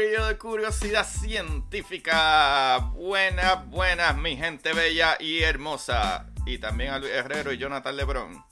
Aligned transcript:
De 0.00 0.38
Curiosidad 0.38 1.06
Científica. 1.06 2.78
Buenas, 2.94 3.68
buenas, 3.68 4.16
mi 4.16 4.34
gente 4.34 4.72
bella 4.72 5.18
y 5.20 5.42
hermosa. 5.42 6.26
Y 6.46 6.56
también 6.56 6.94
a 6.94 6.98
Luis 6.98 7.12
Herrero 7.12 7.52
y 7.52 7.58
Jonathan 7.58 7.94
Lebron. 7.94 8.42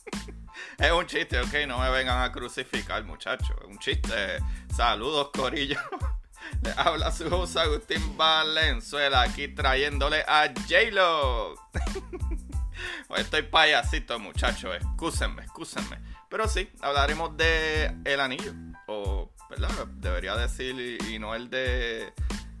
es 0.78 0.90
un 0.90 1.06
chiste, 1.06 1.38
ok, 1.38 1.68
no 1.68 1.78
me 1.78 1.88
vengan 1.90 2.20
a 2.20 2.32
crucificar, 2.32 3.04
muchachos. 3.04 3.56
Es 3.60 3.68
un 3.68 3.78
chiste. 3.78 4.40
Saludos, 4.76 5.30
Corillo. 5.32 5.78
Le 6.62 6.72
habla 6.76 7.12
su 7.12 7.32
host 7.32 7.56
Agustín 7.56 8.16
Valenzuela 8.16 9.22
aquí 9.22 9.46
trayéndole 9.46 10.24
a 10.26 10.52
J-Lo. 10.68 11.54
Estoy 13.16 13.42
payasito, 13.42 14.18
muchachos. 14.18 14.74
Excúsenme, 14.74 15.42
excúsenme. 15.42 16.00
Pero 16.28 16.48
sí, 16.48 16.68
hablaremos 16.80 17.36
de 17.36 17.94
El 18.04 18.18
Anillo. 18.18 18.52
O, 18.88 19.30
¿verdad? 19.48 19.70
Debería 19.96 20.36
decir, 20.36 20.98
y, 21.08 21.18
no 21.18 21.34
el 21.34 21.50
de 21.50 22.12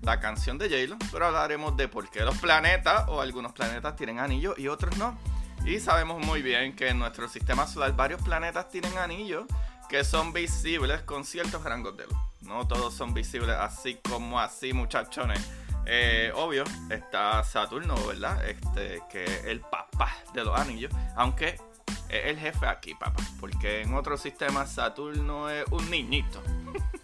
la 0.02 0.20
canción 0.20 0.58
de 0.58 0.68
J-Lo. 0.68 0.96
Pero 1.12 1.26
hablaremos 1.26 1.76
de 1.76 1.88
por 1.88 2.10
qué 2.10 2.20
los 2.20 2.38
planetas, 2.38 3.04
o 3.08 3.20
algunos 3.20 3.52
planetas, 3.52 3.96
tienen 3.96 4.18
anillos 4.18 4.58
y 4.58 4.68
otros 4.68 4.96
no. 4.96 5.18
Y 5.64 5.80
sabemos 5.80 6.24
muy 6.24 6.42
bien 6.42 6.74
que 6.74 6.88
en 6.88 6.98
nuestro 6.98 7.28
sistema 7.28 7.66
solar 7.66 7.94
varios 7.94 8.22
planetas 8.22 8.68
tienen 8.68 8.96
anillos 8.96 9.44
que 9.88 10.04
son 10.04 10.32
visibles 10.32 11.02
con 11.02 11.24
ciertos 11.24 11.62
rangos 11.64 11.96
de 11.96 12.04
luz. 12.04 12.16
No 12.42 12.66
todos 12.66 12.94
son 12.94 13.14
visibles 13.14 13.56
así 13.56 13.98
como 14.08 14.38
así, 14.38 14.72
muchachones. 14.72 15.40
Eh, 15.86 16.30
obvio, 16.34 16.64
está 16.90 17.42
Saturno, 17.42 17.94
¿verdad? 18.06 18.46
Este, 18.46 19.02
que 19.10 19.24
es 19.24 19.44
el 19.46 19.60
papá 19.60 20.14
de 20.34 20.44
los 20.44 20.58
anillos. 20.58 20.92
Aunque 21.16 21.58
es 22.08 22.26
el 22.26 22.38
jefe 22.38 22.66
aquí, 22.66 22.94
papá. 22.94 23.22
Porque 23.40 23.82
en 23.82 23.94
otros 23.94 24.20
sistemas 24.20 24.72
Saturno 24.72 25.50
es 25.50 25.64
un 25.70 25.90
niñito. 25.90 26.42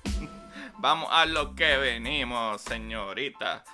Vamos 0.78 1.08
a 1.10 1.26
lo 1.26 1.54
que 1.54 1.76
venimos, 1.76 2.60
señorita. 2.62 3.64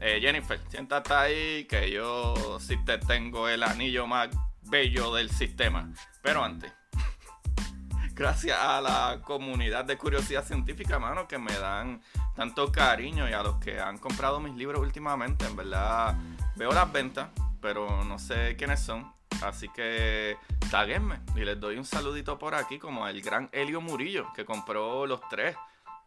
Eh, 0.00 0.18
Jennifer, 0.20 0.60
siéntate 0.68 1.14
ahí 1.14 1.64
que 1.64 1.90
yo 1.90 2.58
sí 2.60 2.76
te 2.84 2.98
tengo 2.98 3.48
el 3.48 3.62
anillo 3.62 4.06
más 4.06 4.28
bello 4.62 5.14
del 5.14 5.30
sistema. 5.30 5.92
Pero 6.22 6.44
antes, 6.44 6.72
gracias 8.14 8.58
a 8.58 8.80
la 8.80 9.20
comunidad 9.22 9.84
de 9.84 9.96
curiosidad 9.96 10.44
científica, 10.44 10.98
mano, 10.98 11.28
que 11.28 11.38
me 11.38 11.52
dan 11.52 12.02
tanto 12.34 12.72
cariño 12.72 13.28
y 13.28 13.32
a 13.32 13.42
los 13.42 13.56
que 13.56 13.80
han 13.80 13.98
comprado 13.98 14.40
mis 14.40 14.54
libros 14.54 14.80
últimamente. 14.80 15.46
En 15.46 15.56
verdad, 15.56 16.16
veo 16.56 16.72
las 16.72 16.90
ventas, 16.92 17.28
pero 17.60 18.04
no 18.04 18.18
sé 18.18 18.56
quiénes 18.56 18.80
son. 18.80 19.12
Así 19.42 19.68
que 19.68 20.36
taguenme 20.72 21.20
y 21.36 21.40
les 21.40 21.60
doy 21.60 21.76
un 21.76 21.84
saludito 21.84 22.38
por 22.38 22.54
aquí, 22.54 22.78
como 22.78 23.06
el 23.06 23.20
gran 23.20 23.50
Helio 23.52 23.82
Murillo, 23.82 24.32
que 24.34 24.46
compró 24.46 25.06
los 25.06 25.20
tres 25.28 25.54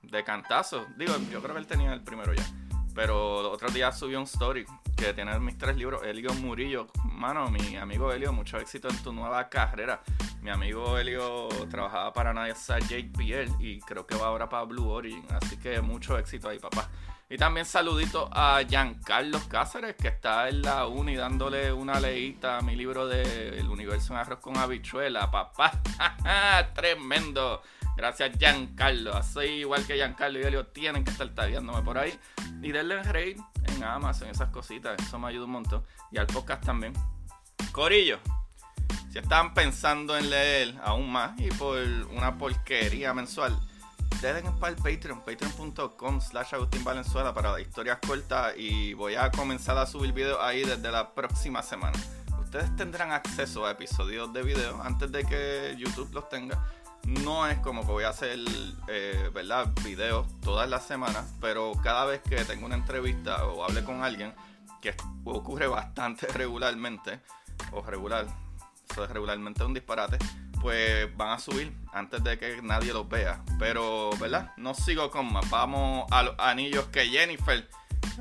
de 0.02 0.24
cantazo. 0.24 0.88
Digo, 0.98 1.14
yo 1.32 1.40
creo 1.40 1.54
que 1.54 1.60
él 1.60 1.68
tenía 1.68 1.94
el 1.94 2.02
primero 2.02 2.34
ya. 2.34 2.44
Pero 2.96 3.42
el 3.42 3.46
otro 3.46 3.70
día 3.70 3.92
subió 3.92 4.18
un 4.18 4.24
story 4.24 4.66
que 4.98 5.14
tiene 5.14 5.38
mis 5.38 5.56
tres 5.56 5.78
libros. 5.78 6.02
Elio 6.04 6.34
Murillo, 6.34 6.88
mano, 7.04 7.48
mi 7.52 7.78
amigo 7.78 8.12
Elio, 8.12 8.34
mucho 8.34 8.58
éxito 8.58 8.90
en 8.90 8.98
tu 9.04 9.14
nueva 9.14 9.50
carrera. 9.50 10.02
Mi 10.42 10.50
amigo 10.50 10.98
Elio 10.98 11.48
trabajaba 11.70 12.12
para 12.12 12.34
NASA 12.34 12.80
JPL 12.80 13.62
y 13.62 13.80
creo 13.82 14.08
que 14.08 14.16
va 14.16 14.28
ahora 14.28 14.50
para 14.50 14.64
Blue 14.64 14.90
Origin. 14.90 15.28
Así 15.30 15.58
que 15.58 15.80
mucho 15.80 16.18
éxito 16.18 16.50
ahí, 16.50 16.58
papá. 16.58 16.90
Y 17.28 17.38
también 17.38 17.66
saludito 17.66 18.30
a 18.32 18.62
Giancarlos 18.68 19.46
Cáceres, 19.46 19.96
que 19.96 20.10
está 20.10 20.48
en 20.48 20.62
la 20.62 20.86
uni 20.86 21.16
dándole 21.16 21.74
una 21.74 22.00
leíta 22.00 22.60
a 22.60 22.62
mi 22.62 22.76
libro 22.76 23.08
de 23.08 23.58
El 23.58 23.68
universo 23.68 24.14
en 24.14 24.20
arroz 24.20 24.40
con 24.40 24.58
habichuela, 24.58 25.32
papá. 25.32 25.82
Tremendo. 26.76 27.64
Gracias, 27.98 28.38
Giancarlo. 28.38 29.16
Así 29.16 29.40
igual 29.40 29.88
que 29.88 29.96
Giancarlo 29.96 30.40
y 30.40 30.44
Elio 30.44 30.68
tienen 30.68 31.04
que 31.04 31.10
estar 31.10 31.28
tagueándome 31.30 31.82
por 31.82 31.98
ahí. 31.98 32.14
Y 32.62 32.72
denle 32.72 33.02
rate 33.02 33.38
en 33.70 33.84
Amazon, 33.84 34.30
esas 34.30 34.50
cositas. 34.50 34.96
Eso 35.02 35.18
me 35.18 35.30
ayuda 35.30 35.46
un 35.46 35.52
montón. 35.52 35.84
Y 36.12 36.20
al 36.20 36.28
podcast 36.28 36.64
también. 36.64 36.94
Corillo, 37.72 38.20
si 39.12 39.18
están 39.18 39.56
pensando 39.56 40.16
en 40.16 40.30
leer 40.30 40.76
aún 40.84 41.12
más 41.12 41.40
y 41.40 41.50
por 41.50 41.80
una 42.12 42.38
porquería 42.38 43.16
mensual, 43.16 43.58
denle 44.22 44.52
para 44.60 44.74
el 44.74 44.82
Patreon, 44.82 45.22
patreon.com 45.22 46.22
slash 46.22 46.54
Agustín 46.56 46.84
Valenzuela 46.84 47.34
para 47.34 47.60
historias 47.60 48.00
cortas 48.06 48.54
y 48.58 48.94
voy 48.94 49.16
a 49.16 49.32
comenzar 49.32 49.78
a 49.78 49.86
subir 49.86 50.14
videos 50.14 50.40
ahí 50.42 50.64
desde 50.64 50.92
la 50.92 51.14
próxima 51.14 51.62
semana. 51.62 51.98
Ustedes 52.40 52.76
tendrán 52.76 53.12
acceso 53.12 53.66
a 53.66 53.72
episodios 53.72 54.32
de 54.34 54.44
video 54.44 54.82
antes 54.82 55.12
de 55.12 55.26
que 55.26 55.76
YouTube 55.78 56.14
los 56.14 56.30
tenga 56.30 56.60
no 57.06 57.48
es 57.48 57.58
como 57.60 57.82
que 57.82 57.92
voy 57.92 58.04
a 58.04 58.10
hacer, 58.10 58.40
eh, 58.88 59.30
¿verdad? 59.34 59.72
Videos 59.84 60.28
todas 60.42 60.70
las 60.70 60.86
semanas, 60.86 61.26
pero 61.40 61.74
cada 61.84 62.06
vez 62.06 62.22
que 62.22 62.44
tengo 62.46 62.66
una 62.66 62.76
entrevista 62.76 63.46
o 63.46 63.64
hable 63.64 63.84
con 63.84 64.04
alguien, 64.04 64.34
que 64.82 64.96
ocurre 65.24 65.68
bastante 65.68 66.28
regularmente, 66.34 67.22
o 67.72 67.82
regular, 67.82 68.26
eso 68.90 69.04
es 69.04 69.10
regularmente 69.10 69.64
un 69.64 69.74
disparate, 69.74 70.18
pues 70.62 71.16
van 71.16 71.30
a 71.30 71.40
subir 71.40 71.76
antes 71.94 72.24
de 72.24 72.38
que 72.38 72.62
nadie 72.62 72.94
los 72.94 73.08
vea. 73.08 73.44
Pero, 73.60 74.12
¿verdad? 74.20 74.52
No 74.58 74.74
sigo 74.74 75.12
con 75.12 75.32
más. 75.32 75.50
Vamos 75.50 76.06
a 76.12 76.24
los 76.24 76.36
anillos 76.40 76.86
que 76.86 77.06
Jennifer 77.08 77.68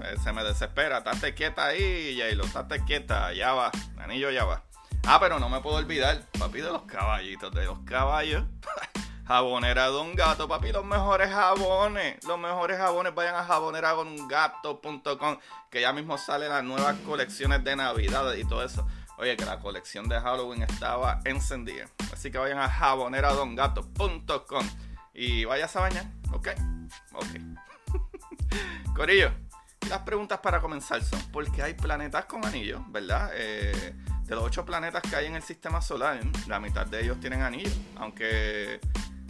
eh, 0.02 0.16
se 0.22 0.32
me 0.32 0.42
desespera. 0.44 0.98
Estate 0.98 1.34
quieta 1.34 1.66
ahí, 1.66 2.18
J-Lo, 2.18 2.44
estate 2.44 2.84
quieta, 2.84 3.32
ya 3.32 3.52
va, 3.52 3.70
anillo 3.98 4.30
ya 4.30 4.44
va. 4.44 4.62
Ah, 5.06 5.18
pero 5.20 5.38
no 5.38 5.48
me 5.50 5.60
puedo 5.60 5.76
olvidar, 5.76 6.22
papi, 6.38 6.60
de 6.60 6.72
los 6.72 6.82
caballitos, 6.82 7.52
de 7.52 7.64
los 7.66 7.78
caballos. 7.80 8.44
Jabonera 9.26 9.86
Don 9.86 10.14
Gato, 10.14 10.48
papi, 10.48 10.72
los 10.72 10.84
mejores 10.84 11.30
jabones. 11.30 12.22
Los 12.24 12.38
mejores 12.38 12.78
jabones, 12.78 13.14
vayan 13.14 13.34
a 13.36 13.44
jaboneradongato.com, 13.44 15.38
que 15.70 15.80
ya 15.80 15.92
mismo 15.92 16.18
salen 16.18 16.50
las 16.50 16.64
nuevas 16.64 16.96
colecciones 17.06 17.64
de 17.64 17.76
Navidad 17.76 18.34
y 18.34 18.44
todo 18.44 18.64
eso. 18.64 18.86
Oye, 19.18 19.36
que 19.36 19.44
la 19.44 19.60
colección 19.60 20.08
de 20.08 20.20
Halloween 20.20 20.62
estaba 20.62 21.20
encendida. 21.24 21.86
Así 22.12 22.30
que 22.30 22.38
vayan 22.38 22.58
a 22.58 22.68
jaboneradongato.com 22.68 24.66
y 25.14 25.44
vayas 25.44 25.74
a 25.76 25.80
bañar, 25.80 26.06
¿ok? 26.32 26.48
Ok. 27.12 27.28
Corillo, 28.96 29.30
las 29.88 30.00
preguntas 30.00 30.40
para 30.40 30.60
comenzar 30.60 31.02
son, 31.02 31.20
¿por 31.30 31.50
qué 31.52 31.62
hay 31.62 31.74
planetas 31.74 32.24
con 32.24 32.44
anillos, 32.44 32.80
verdad? 32.90 33.30
Eh, 33.34 33.94
de 34.24 34.34
los 34.34 34.44
ocho 34.44 34.64
planetas 34.64 35.02
que 35.02 35.14
hay 35.14 35.26
en 35.26 35.36
el 35.36 35.42
sistema 35.42 35.80
solar, 35.80 36.18
la 36.48 36.58
mitad 36.58 36.86
de 36.86 37.02
ellos 37.02 37.20
tienen 37.20 37.42
anillos, 37.42 37.76
aunque, 37.96 38.80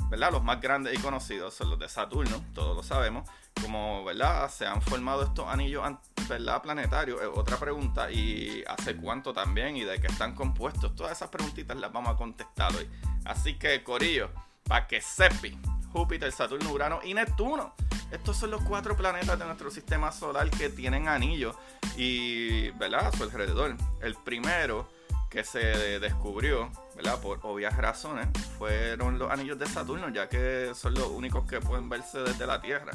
¿verdad? 0.09 0.31
Los 0.33 0.43
más 0.43 0.61
grandes 0.61 0.95
y 0.95 1.03
conocidos 1.03 1.55
son 1.55 1.71
los 1.71 1.79
de 1.79 1.89
Saturno, 1.89 2.43
todos 2.55 2.77
lo 2.77 2.83
sabemos. 2.83 3.29
Como, 3.61 4.05
¿verdad? 4.05 4.51
Se 4.51 4.67
han 4.67 4.83
formado 4.83 5.23
estos 5.23 5.49
anillos, 5.49 5.83
¿verdad? 6.29 6.63
Planetarios. 6.63 7.21
otra 7.35 7.57
pregunta, 7.57 8.11
¿y 8.11 8.63
hace 8.67 8.97
cuánto 8.97 9.33
también? 9.33 9.77
¿Y 9.77 9.85
de 9.85 10.01
qué 10.01 10.09
están 10.09 10.35
compuestos? 10.35 10.95
Todas 10.95 11.13
esas 11.13 11.29
preguntitas 11.31 11.77
las 11.77 11.93
vamos 11.93 12.15
a 12.15 12.17
contestar 12.17 12.75
hoy. 12.77 12.89
Así 13.25 13.55
que, 13.59 13.83
Corillo, 13.83 14.31
para 14.65 14.87
que 14.87 15.01
sepi, 15.01 15.59
Júpiter, 15.93 16.31
Saturno, 16.33 16.73
Urano 16.73 17.01
y 17.05 17.15
Neptuno. 17.15 17.75
Estos 18.11 18.37
son 18.37 18.51
los 18.51 18.63
cuatro 18.63 18.97
planetas 18.97 19.39
de 19.39 19.45
nuestro 19.45 19.71
sistema 19.71 20.13
solar 20.13 20.51
que 20.51 20.69
tienen 20.69 21.09
anillos 21.09 21.57
y, 21.97 22.71
¿verdad? 22.73 23.07
A 23.07 23.13
su 23.17 23.23
alrededor. 23.23 23.77
El 24.03 24.15
primero 24.15 24.89
que 25.31 25.43
se 25.43 25.99
descubrió, 25.99 26.71
¿verdad? 26.95 27.21
Por 27.21 27.41
obvias 27.43 27.77
razones, 27.77 28.29
fueron 28.57 29.19
los 29.19 29.33
anillos 29.33 29.59
de 29.59 29.67
Saturno, 29.67 30.09
ya 30.11 30.29
que 30.29 30.71
son 30.75 30.95
los 30.95 31.09
únicos 31.09 31.45
que 31.49 31.61
pueden 31.61 31.89
verse 31.89 32.21
desde 32.21 32.47
la 32.47 32.61
Tierra. 32.61 32.93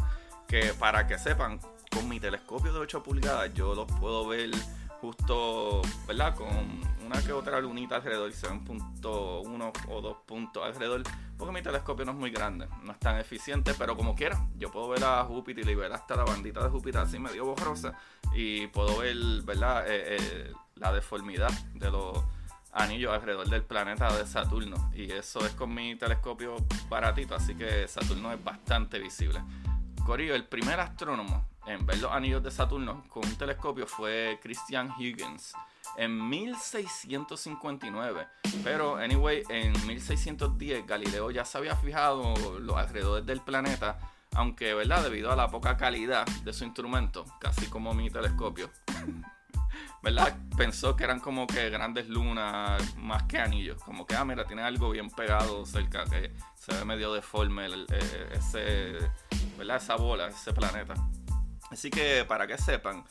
Que 0.50 0.74
para 0.74 1.08
que 1.08 1.18
sepan, 1.18 1.60
con 1.92 2.10
mi 2.10 2.20
telescopio 2.20 2.74
de 2.74 2.80
8 2.80 3.04
pulgadas 3.04 3.54
yo 3.54 3.74
los 3.74 3.86
puedo 4.00 4.28
ver 4.28 4.50
justo, 5.00 5.82
¿verdad? 6.08 6.36
Con 6.36 6.50
una 7.06 7.22
que 7.22 7.32
otra 7.32 7.60
lunita 7.60 7.96
alrededor, 7.96 8.32
se 8.34 8.48
ven 8.48 8.64
punto 8.64 9.42
uno 9.42 9.72
o 9.88 10.02
dos 10.02 10.18
puntos 10.26 10.64
alrededor, 10.64 11.04
porque 11.38 11.54
mi 11.54 11.62
telescopio 11.62 12.06
no 12.06 12.12
es 12.12 12.18
muy 12.18 12.32
grande, 12.32 12.68
no 12.84 12.92
es 12.92 13.00
tan 13.00 13.18
eficiente, 13.18 13.74
pero 13.78 13.96
como 13.96 14.16
quiera, 14.16 14.46
yo 14.58 14.72
puedo 14.72 14.90
ver 14.90 15.04
a 15.04 15.24
Júpiter 15.24 15.68
y 15.68 15.76
ver 15.76 15.92
hasta 15.94 16.16
la 16.16 16.26
bandita 16.26 16.64
de 16.64 16.70
Júpiter 16.70 17.02
así 17.02 17.18
medio 17.18 17.46
borrosa 17.46 17.94
y 18.34 18.68
puedo 18.68 18.98
ver, 18.98 19.18
¿verdad? 19.44 19.86
Eh, 19.88 20.18
eh, 20.18 20.54
la 20.76 20.92
deformidad 20.92 21.52
de 21.74 21.90
los 21.90 22.24
anillos 22.74 23.12
alrededor 23.12 23.50
del 23.50 23.64
planeta 23.64 24.16
de 24.16 24.28
Saturno 24.28 24.92
y 24.94 25.12
eso 25.12 25.46
es 25.46 25.54
con 25.54 25.74
mi 25.74 25.96
telescopio 25.96 26.56
baratito, 26.90 27.36
así 27.36 27.56
que 27.56 27.88
Saturno 27.88 28.32
es 28.32 28.44
bastante 28.44 29.00
visible. 29.00 29.42
El 30.12 30.46
primer 30.46 30.80
astrónomo 30.80 31.46
en 31.68 31.86
ver 31.86 32.00
los 32.00 32.12
anillos 32.12 32.42
de 32.42 32.50
Saturno 32.50 33.04
con 33.10 33.24
un 33.24 33.36
telescopio 33.36 33.86
fue 33.86 34.40
Christian 34.42 34.92
Huygens 34.98 35.54
en 35.98 36.28
1659. 36.28 38.28
Pero, 38.64 38.98
anyway, 38.98 39.44
en 39.50 39.72
1610 39.86 40.88
Galileo 40.88 41.30
ya 41.30 41.46
se 41.46 41.60
había 41.60 41.76
fijado 41.76 42.34
los 42.60 42.76
alrededores 42.76 43.24
del 43.24 43.42
planeta, 43.42 44.00
aunque, 44.34 44.74
¿verdad? 44.74 45.04
Debido 45.04 45.32
a 45.32 45.36
la 45.36 45.48
poca 45.48 45.78
calidad 45.78 46.26
de 46.44 46.54
su 46.54 46.66
instrumento, 46.66 47.24
casi 47.40 47.68
como 47.68 47.94
mi 47.94 48.10
telescopio. 48.10 48.72
¿Verdad? 50.02 50.38
Pensó 50.58 50.96
que 50.96 51.04
eran 51.04 51.20
como 51.20 51.48
que 51.48 51.70
grandes 51.70 52.08
lunas 52.08 52.96
más 52.98 53.24
que 53.24 53.40
anillos. 53.40 53.82
Como 53.84 54.06
que, 54.06 54.16
ah, 54.16 54.26
mira, 54.26 54.46
tiene 54.46 54.62
algo 54.62 54.92
bien 54.92 55.10
pegado 55.10 55.66
cerca, 55.66 56.06
que 56.06 56.32
se 56.56 56.74
ve 56.74 56.86
medio 56.86 57.14
deforme 57.14 57.68
eh, 57.68 58.30
ese, 58.34 58.98
¿verdad? 59.58 59.78
Esa 59.78 59.96
bola, 59.96 60.28
ese 60.28 60.54
planeta. 60.54 60.94
Así 61.72 61.90
que 61.90 62.26
para 62.26 62.48
que 62.48 62.58
sepan, 62.58 63.06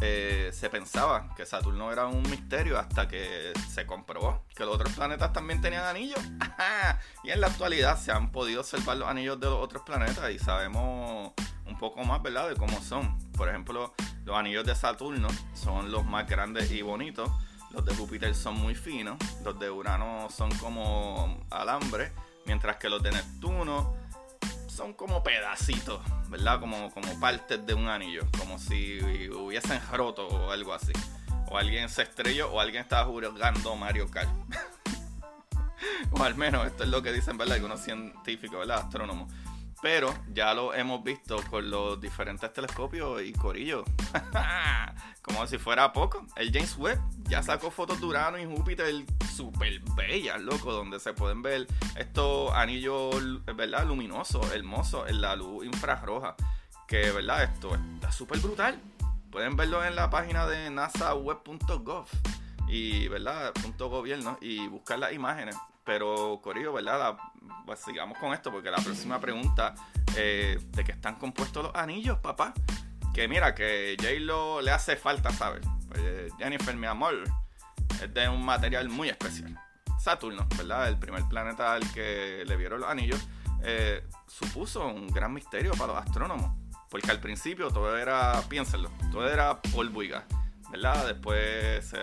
eh, 0.00 0.50
se 0.52 0.70
pensaba 0.70 1.34
que 1.36 1.44
Saturno 1.44 1.92
era 1.92 2.06
un 2.06 2.22
misterio 2.22 2.78
hasta 2.78 3.06
que 3.06 3.52
se 3.68 3.84
comprobó 3.84 4.46
que 4.54 4.64
los 4.64 4.74
otros 4.74 4.94
planetas 4.94 5.32
también 5.32 5.60
tenían 5.60 5.84
anillos. 5.84 6.18
y 7.24 7.30
en 7.30 7.40
la 7.40 7.48
actualidad 7.48 7.98
se 7.98 8.10
han 8.10 8.32
podido 8.32 8.60
observar 8.60 8.96
los 8.96 9.08
anillos 9.08 9.38
de 9.38 9.46
los 9.46 9.58
otros 9.62 9.82
planetas 9.82 10.30
y 10.30 10.38
sabemos 10.38 11.32
un 11.66 11.78
poco 11.78 12.02
más, 12.02 12.22
¿verdad?, 12.22 12.48
de 12.48 12.56
cómo 12.56 12.80
son. 12.80 13.18
Por 13.32 13.48
ejemplo, 13.48 13.94
los 14.24 14.36
anillos 14.36 14.64
de 14.64 14.74
Saturno 14.74 15.28
son 15.54 15.90
los 15.90 16.04
más 16.04 16.28
grandes 16.28 16.70
y 16.70 16.82
bonitos. 16.82 17.30
Los 17.70 17.84
de 17.84 17.94
Júpiter 17.94 18.34
son 18.34 18.56
muy 18.56 18.74
finos. 18.74 19.16
Los 19.44 19.58
de 19.58 19.70
Urano 19.70 20.28
son 20.30 20.50
como 20.58 21.44
alambre. 21.50 22.12
Mientras 22.46 22.76
que 22.76 22.88
los 22.88 23.02
de 23.02 23.12
Neptuno 23.12 23.94
son 24.68 24.94
como 24.94 25.22
pedacitos, 25.22 26.00
¿verdad? 26.28 26.58
Como, 26.58 26.90
como 26.90 27.20
partes 27.20 27.64
de 27.66 27.74
un 27.74 27.88
anillo, 27.88 28.26
como 28.38 28.58
si 28.58 28.98
hubiesen 29.30 29.80
roto 29.92 30.26
o 30.26 30.50
algo 30.50 30.72
así. 30.72 30.92
O 31.50 31.58
alguien 31.58 31.88
se 31.88 32.02
estrelló 32.02 32.50
o 32.50 32.60
alguien 32.60 32.82
estaba 32.82 33.04
jugando 33.04 33.76
Mario 33.76 34.10
Kart. 34.10 34.30
o 36.12 36.22
al 36.22 36.34
menos 36.34 36.66
esto 36.66 36.84
es 36.84 36.88
lo 36.88 37.02
que 37.02 37.12
dicen, 37.12 37.36
¿verdad? 37.36 37.56
Algunos 37.56 37.80
científicos, 37.80 38.60
¿verdad? 38.60 38.78
Astrónomos. 38.78 39.32
Pero 39.82 40.12
ya 40.32 40.52
lo 40.52 40.74
hemos 40.74 41.02
visto 41.02 41.42
con 41.48 41.70
los 41.70 42.00
diferentes 42.00 42.52
telescopios 42.52 43.22
y 43.22 43.32
corillos. 43.32 43.84
Como 45.22 45.46
si 45.46 45.58
fuera 45.58 45.92
poco. 45.92 46.26
El 46.36 46.52
James 46.52 46.76
Webb 46.76 47.00
ya 47.28 47.42
sacó 47.42 47.70
fotos 47.70 48.00
de 48.00 48.06
Urano 48.06 48.38
y 48.38 48.44
Júpiter 48.44 49.04
súper 49.34 49.80
bellas, 49.96 50.40
loco, 50.40 50.72
donde 50.72 51.00
se 51.00 51.14
pueden 51.14 51.40
ver 51.40 51.66
estos 51.96 52.52
anillos, 52.52 53.44
¿verdad? 53.56 53.86
Luminosos, 53.86 54.52
hermosos, 54.52 55.08
en 55.08 55.20
la 55.22 55.34
luz 55.36 55.64
infrarroja. 55.64 56.34
Que, 56.86 57.10
¿verdad? 57.12 57.44
Esto 57.44 57.74
está 57.94 58.12
súper 58.12 58.38
brutal. 58.40 58.80
Pueden 59.30 59.56
verlo 59.56 59.84
en 59.84 59.94
la 59.94 60.10
página 60.10 60.46
de 60.46 60.70
nasaweb.gov 60.70 62.06
y, 62.68 63.08
¿verdad? 63.08 63.52
Punto 63.54 63.88
gobierno 63.88 64.36
y 64.40 64.66
buscar 64.66 64.98
las 64.98 65.12
imágenes. 65.12 65.56
Pero, 65.84 66.40
Corillo, 66.42 66.72
¿verdad? 66.72 67.16
Pues 67.66 67.80
sigamos 67.80 68.18
con 68.18 68.32
esto, 68.32 68.50
porque 68.50 68.70
la 68.70 68.78
próxima 68.78 69.20
pregunta, 69.20 69.74
eh, 70.16 70.58
¿de 70.70 70.84
qué 70.84 70.92
están 70.92 71.16
compuestos 71.16 71.64
los 71.64 71.74
anillos, 71.74 72.18
papá? 72.18 72.52
Que 73.14 73.28
mira, 73.28 73.54
que 73.54 73.96
J-Lo 73.98 74.60
le 74.60 74.70
hace 74.70 74.96
falta 74.96 75.30
saber. 75.30 75.62
Pues, 75.88 76.32
Jennifer, 76.38 76.74
mi 76.76 76.86
amor, 76.86 77.24
es 78.02 78.14
de 78.14 78.28
un 78.28 78.44
material 78.44 78.88
muy 78.88 79.08
especial. 79.08 79.58
Saturno, 79.98 80.46
¿verdad? 80.56 80.88
El 80.88 80.98
primer 80.98 81.24
planeta 81.28 81.74
al 81.74 81.90
que 81.92 82.44
le 82.46 82.56
vieron 82.56 82.80
los 82.80 82.90
anillos, 82.90 83.20
eh, 83.62 84.02
supuso 84.26 84.86
un 84.86 85.08
gran 85.08 85.32
misterio 85.32 85.72
para 85.72 85.94
los 85.94 86.02
astrónomos. 86.02 86.52
Porque 86.88 87.10
al 87.10 87.20
principio 87.20 87.70
todo 87.70 87.96
era, 87.96 88.40
piénsenlo, 88.48 88.90
todo 89.12 89.28
era 89.28 89.60
polvo. 89.62 90.02
¿Verdad? 90.70 91.06
Después 91.06 91.84
se. 91.86 91.98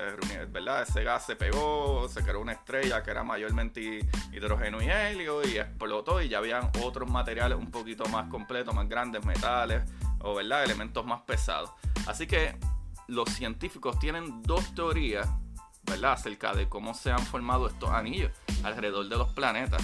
Ese 0.81 1.03
gas 1.03 1.25
se 1.25 1.35
pegó, 1.35 2.07
se 2.09 2.21
creó 2.23 2.41
una 2.41 2.51
estrella 2.51 3.01
que 3.01 3.11
era 3.11 3.23
mayormente 3.23 4.05
hidrógeno 4.31 4.81
y 4.81 4.89
helio 4.89 5.47
y 5.47 5.57
explotó 5.57 6.21
y 6.21 6.29
ya 6.29 6.39
habían 6.39 6.69
otros 6.83 7.09
materiales 7.09 7.57
un 7.57 7.71
poquito 7.71 8.05
más 8.05 8.27
completos, 8.29 8.73
más 8.73 8.87
grandes, 8.89 9.25
metales 9.25 9.83
o 10.19 10.35
¿verdad? 10.35 10.63
elementos 10.63 11.05
más 11.05 11.21
pesados. 11.21 11.71
Así 12.05 12.27
que 12.27 12.57
los 13.07 13.29
científicos 13.29 13.97
tienen 13.99 14.43
dos 14.43 14.75
teorías, 14.75 15.29
¿verdad? 15.83 16.13
acerca 16.13 16.53
de 16.53 16.67
cómo 16.67 16.93
se 16.93 17.11
han 17.11 17.25
formado 17.25 17.67
estos 17.67 17.89
anillos 17.89 18.31
alrededor 18.63 19.07
de 19.07 19.17
los 19.17 19.29
planetas. 19.29 19.81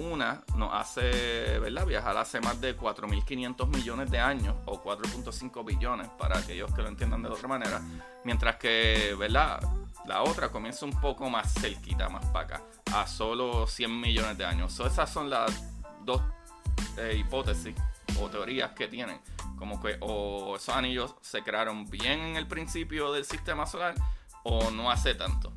Una 0.00 0.42
nos 0.56 0.72
hace 0.72 1.58
¿verdad? 1.58 1.86
viajar 1.86 2.16
hace 2.16 2.40
más 2.40 2.60
de 2.60 2.76
4.500 2.76 3.66
millones 3.68 4.10
de 4.10 4.18
años 4.18 4.56
o 4.66 4.82
4.5 4.82 5.64
billones 5.64 6.08
para 6.18 6.38
aquellos 6.38 6.72
que 6.74 6.82
lo 6.82 6.88
entiendan 6.88 7.22
de 7.22 7.28
otra 7.28 7.48
manera, 7.48 7.80
mientras 8.24 8.56
que 8.56 9.14
¿verdad? 9.18 9.60
la 10.06 10.22
otra 10.22 10.48
comienza 10.48 10.84
un 10.84 10.98
poco 11.00 11.28
más 11.28 11.52
cerquita, 11.54 12.08
más 12.08 12.24
para 12.26 12.44
acá, 12.44 12.62
a 12.92 13.06
solo 13.06 13.66
100 13.66 14.00
millones 14.00 14.38
de 14.38 14.44
años. 14.44 14.78
Esas 14.80 15.10
son 15.10 15.30
las 15.30 15.52
dos 16.04 16.22
eh, 16.96 17.16
hipótesis 17.18 17.74
o 18.20 18.28
teorías 18.28 18.72
que 18.72 18.88
tienen, 18.88 19.20
como 19.56 19.80
que 19.80 19.96
o 20.00 20.56
esos 20.56 20.74
anillos 20.74 21.14
se 21.20 21.42
crearon 21.42 21.88
bien 21.88 22.20
en 22.20 22.36
el 22.36 22.46
principio 22.46 23.12
del 23.12 23.24
sistema 23.24 23.66
solar 23.66 23.94
o 24.42 24.70
no 24.70 24.90
hace 24.90 25.14
tanto. 25.14 25.52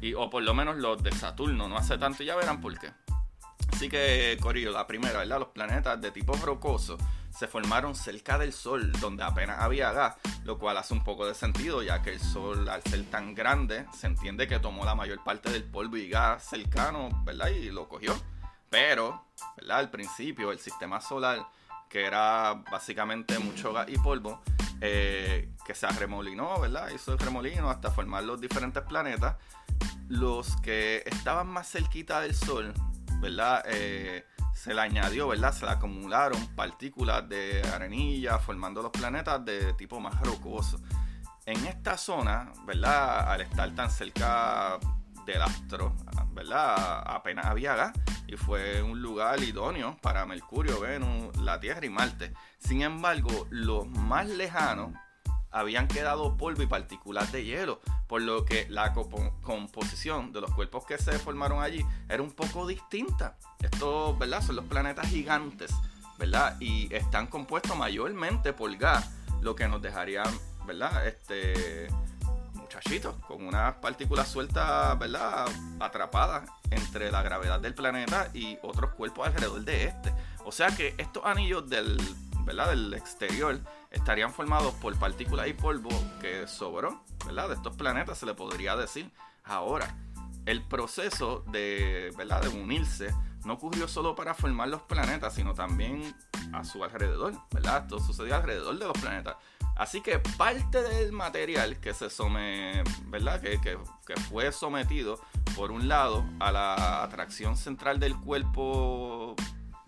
Y, 0.00 0.14
o 0.14 0.30
por 0.30 0.42
lo 0.42 0.54
menos 0.54 0.76
los 0.76 1.02
de 1.02 1.12
Saturno 1.12 1.68
no 1.68 1.76
hace 1.76 1.98
tanto, 1.98 2.22
y 2.22 2.26
ya 2.26 2.36
verán 2.36 2.60
por 2.60 2.78
qué. 2.78 2.90
Así 3.80 3.88
que, 3.88 4.36
Corillo, 4.42 4.72
la 4.72 4.86
primera, 4.86 5.20
¿verdad? 5.20 5.38
Los 5.38 5.48
planetas 5.48 5.98
de 5.98 6.10
tipo 6.10 6.34
rocoso 6.34 6.98
se 7.30 7.46
formaron 7.48 7.94
cerca 7.94 8.36
del 8.36 8.52
Sol, 8.52 8.92
donde 9.00 9.24
apenas 9.24 9.58
había 9.58 9.90
gas, 9.90 10.16
lo 10.44 10.58
cual 10.58 10.76
hace 10.76 10.92
un 10.92 11.02
poco 11.02 11.26
de 11.26 11.32
sentido, 11.32 11.82
ya 11.82 12.02
que 12.02 12.12
el 12.12 12.20
Sol, 12.20 12.68
al 12.68 12.82
ser 12.82 13.02
tan 13.04 13.34
grande, 13.34 13.86
se 13.98 14.06
entiende 14.06 14.46
que 14.46 14.58
tomó 14.58 14.84
la 14.84 14.94
mayor 14.94 15.24
parte 15.24 15.50
del 15.50 15.64
polvo 15.64 15.96
y 15.96 16.10
gas 16.10 16.44
cercano, 16.44 17.08
¿verdad? 17.24 17.48
Y 17.48 17.70
lo 17.70 17.88
cogió. 17.88 18.14
Pero, 18.68 19.24
¿verdad? 19.56 19.78
Al 19.78 19.90
principio, 19.90 20.52
el 20.52 20.58
sistema 20.58 21.00
solar, 21.00 21.48
que 21.88 22.04
era 22.04 22.62
básicamente 22.70 23.38
mucho 23.38 23.72
gas 23.72 23.88
y 23.88 23.96
polvo, 23.96 24.42
eh, 24.82 25.54
que 25.64 25.74
se 25.74 25.86
arremolinó, 25.86 26.60
¿verdad? 26.60 26.90
Hizo 26.90 27.14
el 27.14 27.18
remolino 27.18 27.70
hasta 27.70 27.90
formar 27.90 28.24
los 28.24 28.42
diferentes 28.42 28.82
planetas. 28.82 29.36
Los 30.06 30.54
que 30.56 31.02
estaban 31.06 31.46
más 31.46 31.70
cerquita 31.70 32.20
del 32.20 32.34
Sol 32.34 32.74
¿verdad? 33.20 33.62
Eh, 33.66 34.24
se 34.54 34.74
le 34.74 34.80
añadió, 34.80 35.28
¿verdad? 35.28 35.52
Se 35.52 35.64
le 35.64 35.72
acumularon 35.72 36.46
partículas 36.54 37.28
de 37.28 37.62
arenilla 37.72 38.38
formando 38.38 38.82
los 38.82 38.90
planetas 38.90 39.44
de 39.44 39.72
tipo 39.74 40.00
más 40.00 40.20
rocoso. 40.20 40.80
En 41.46 41.66
esta 41.66 41.96
zona, 41.96 42.52
¿verdad? 42.66 43.32
Al 43.32 43.40
estar 43.40 43.74
tan 43.74 43.90
cerca 43.90 44.78
del 45.24 45.42
astro, 45.42 45.96
¿verdad? 46.32 47.02
Apenas 47.06 47.46
había 47.46 47.74
gas 47.74 47.92
y 48.26 48.36
fue 48.36 48.82
un 48.82 49.02
lugar 49.02 49.42
idóneo 49.42 49.96
para 50.00 50.24
Mercurio, 50.26 50.80
Venus, 50.80 51.36
la 51.38 51.58
Tierra 51.58 51.84
y 51.84 51.90
Marte. 51.90 52.32
Sin 52.58 52.82
embargo, 52.82 53.46
los 53.50 53.86
más 53.88 54.28
lejanos 54.28 54.92
habían 55.50 55.88
quedado 55.88 56.36
polvo 56.36 56.62
y 56.62 56.66
partículas 56.66 57.32
de 57.32 57.44
hielo, 57.44 57.80
por 58.06 58.22
lo 58.22 58.44
que 58.44 58.66
la 58.68 58.92
composición 58.92 60.32
de 60.32 60.40
los 60.40 60.52
cuerpos 60.52 60.84
que 60.86 60.98
se 60.98 61.18
formaron 61.18 61.62
allí 61.62 61.84
era 62.08 62.22
un 62.22 62.30
poco 62.30 62.66
distinta. 62.66 63.36
Estos, 63.60 64.18
¿verdad? 64.18 64.42
Son 64.42 64.56
los 64.56 64.64
planetas 64.66 65.08
gigantes, 65.08 65.72
¿verdad? 66.18 66.56
Y 66.60 66.92
están 66.94 67.26
compuestos 67.26 67.76
mayormente 67.76 68.52
por 68.52 68.74
gas, 68.76 69.10
lo 69.40 69.54
que 69.54 69.68
nos 69.68 69.82
dejaría, 69.82 70.22
¿verdad? 70.66 71.06
Este 71.06 71.88
muchachitos 72.54 73.16
con 73.26 73.44
unas 73.44 73.74
partículas 73.74 74.28
sueltas, 74.28 74.96
¿verdad? 74.98 75.48
Atrapadas 75.80 76.48
entre 76.70 77.10
la 77.10 77.20
gravedad 77.22 77.58
del 77.58 77.74
planeta 77.74 78.30
y 78.32 78.58
otros 78.62 78.94
cuerpos 78.94 79.26
alrededor 79.26 79.62
de 79.62 79.86
este. 79.86 80.14
O 80.44 80.52
sea 80.52 80.68
que 80.68 80.94
estos 80.96 81.24
anillos 81.24 81.68
del 81.68 81.98
del 82.54 82.94
exterior 82.94 83.60
estarían 83.90 84.32
formados 84.32 84.74
por 84.74 84.96
partículas 84.98 85.48
y 85.48 85.52
polvo 85.52 85.90
que 86.20 86.46
sobró 86.46 87.02
¿verdad? 87.26 87.48
de 87.48 87.54
estos 87.54 87.76
planetas, 87.76 88.18
se 88.18 88.26
le 88.26 88.34
podría 88.34 88.76
decir. 88.76 89.10
Ahora, 89.44 89.96
el 90.46 90.62
proceso 90.62 91.44
de, 91.50 92.12
¿verdad? 92.16 92.42
de 92.42 92.48
unirse 92.48 93.14
no 93.44 93.54
ocurrió 93.54 93.88
solo 93.88 94.14
para 94.14 94.34
formar 94.34 94.68
los 94.68 94.82
planetas, 94.82 95.34
sino 95.34 95.54
también 95.54 96.14
a 96.52 96.64
su 96.64 96.82
alrededor, 96.84 97.34
¿verdad? 97.52 97.84
Esto 97.84 97.98
sucedió 98.00 98.34
alrededor 98.34 98.78
de 98.78 98.86
los 98.86 98.98
planetas. 98.98 99.36
Así 99.76 100.02
que 100.02 100.18
parte 100.18 100.82
del 100.82 101.12
material 101.12 101.78
que 101.78 101.94
se 101.94 102.10
some, 102.10 102.82
¿verdad? 103.06 103.40
Que, 103.40 103.58
que, 103.60 103.78
fue 104.28 104.52
sometido, 104.52 105.18
por 105.56 105.70
un 105.70 105.88
lado, 105.88 106.24
a 106.38 106.52
la 106.52 107.02
atracción 107.02 107.56
central 107.56 107.98
del 107.98 108.14
cuerpo, 108.18 109.36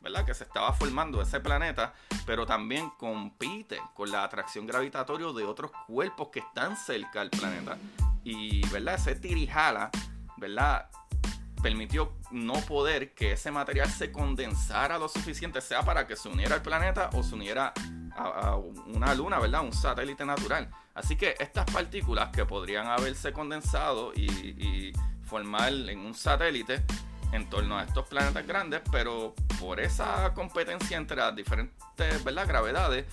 ¿verdad? 0.03 0.25
Que 0.25 0.35
se 0.35 0.45
estaba 0.45 0.73
formando 0.73 1.23
ese 1.23 1.41
planeta, 1.41 1.95
pero 2.27 2.45
también 2.45 2.91
compite 2.99 3.81
con 3.95 4.11
la 4.11 4.25
atracción 4.25 4.67
gravitatoria 4.67 5.29
de 5.33 5.45
otros 5.45 5.71
cuerpos 5.87 6.29
que 6.29 6.41
están 6.41 6.77
cerca 6.77 7.21
del 7.21 7.31
planeta. 7.31 7.79
Y, 8.25 8.67
¿verdad? 8.69 8.97
Ese 8.97 9.15
tirijala, 9.15 9.91
¿verdad? 10.37 10.89
permitió 11.63 12.13
no 12.33 12.55
poder 12.55 13.15
que 13.15 13.33
ese 13.33 13.51
material 13.51 13.89
se 13.89 14.11
condensara 14.11 14.99
lo 14.99 15.09
suficiente, 15.09 15.61
sea 15.61 15.83
para 15.83 16.07
que 16.07 16.17
se 16.17 16.29
uniera 16.29 16.57
al 16.57 16.63
planeta 16.63 17.09
o 17.15 17.23
se 17.23 17.35
uniera 17.35 17.73
a, 18.17 18.57
una 18.57 19.15
luna, 19.15 19.39
¿verdad? 19.39 19.63
Un 19.63 19.73
satélite 19.73 20.25
natural. 20.25 20.69
Así 20.93 21.17
que 21.17 21.37
estas 21.39 21.65
partículas 21.71 22.31
que 22.31 22.45
podrían 22.45 22.89
haberse 22.89 23.33
condensado 23.33 24.13
y, 24.15 24.93
formar 25.25 25.73
en 25.73 26.01
un 26.01 26.13
satélite 26.13 26.85
en 27.33 27.49
torno 27.49 27.79
a 27.79 27.85
estos 27.85 28.07
planetas 28.07 28.47
grandes, 28.47 28.83
pero 28.91 29.35
por 29.59 29.81
esa 29.81 30.33
competencia 30.35 30.97
entre 30.97 31.17
las 31.17 31.35
diferentes 31.35 32.23
¿verdad? 32.25 32.47
gravedades, 32.47 33.07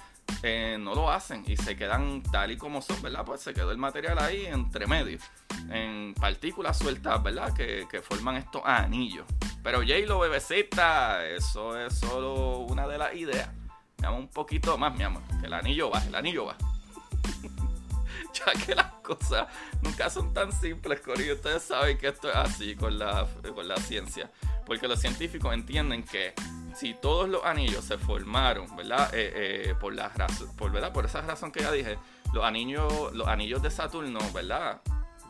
eh, 0.43 0.77
no 0.79 0.93
lo 0.93 1.11
hacen 1.11 1.43
y 1.47 1.57
se 1.57 1.75
quedan 1.75 2.21
tal 2.23 2.51
y 2.51 2.57
como 2.57 2.81
son, 2.81 3.01
¿verdad? 3.01 3.25
Pues 3.25 3.41
se 3.41 3.53
quedó 3.53 3.71
el 3.71 3.77
material 3.77 4.19
ahí 4.19 4.45
entre 4.45 4.85
medio, 4.87 5.17
en 5.69 6.13
partículas 6.13 6.77
sueltas, 6.77 7.21
¿verdad? 7.23 7.53
Que, 7.53 7.87
que 7.89 8.01
forman 8.01 8.35
estos 8.35 8.61
anillos. 8.65 9.25
Pero 9.63 9.79
J-Lo, 9.79 10.19
bebecita, 10.19 11.25
eso 11.25 11.77
es 11.77 11.97
solo 11.97 12.59
una 12.59 12.87
de 12.87 12.97
las 12.97 13.13
ideas. 13.15 13.49
Me 13.97 14.07
amo 14.07 14.17
un 14.17 14.29
poquito 14.29 14.77
más, 14.77 14.95
mi 14.95 15.03
amor. 15.03 15.21
Que 15.41 15.47
el 15.47 15.53
anillo 15.53 15.89
va, 15.89 16.01
el 16.05 16.15
anillo 16.15 16.45
va. 16.45 16.55
ya 18.33 18.65
que 18.65 18.75
las 18.75 18.91
cosas 19.01 19.47
nunca 19.81 20.09
son 20.09 20.33
tan 20.33 20.51
simples, 20.51 21.01
Corillo. 21.01 21.35
Ustedes 21.35 21.63
saben 21.63 21.97
que 21.97 22.07
esto 22.07 22.29
es 22.29 22.35
así 22.35 22.75
con 22.75 22.97
la, 22.97 23.27
con 23.53 23.67
la 23.67 23.77
ciencia. 23.77 24.31
Porque 24.65 24.87
los 24.87 24.99
científicos 24.99 25.53
entienden 25.53 26.03
que 26.03 26.33
si 26.75 26.93
todos 26.93 27.27
los 27.27 27.43
anillos 27.43 27.83
se 27.85 27.97
formaron, 27.97 28.75
¿verdad? 28.75 29.09
Eh, 29.13 29.69
eh, 29.69 29.75
por, 29.79 29.93
la 29.93 30.11
por, 30.57 30.71
¿verdad? 30.71 30.93
por 30.93 31.05
esa 31.05 31.21
razón 31.21 31.51
que 31.51 31.61
ya 31.61 31.71
dije, 31.71 31.97
los 32.33 32.43
anillos, 32.43 33.13
los 33.13 33.27
anillos 33.27 33.61
de 33.61 33.71
Saturno, 33.71 34.19
¿verdad? 34.33 34.81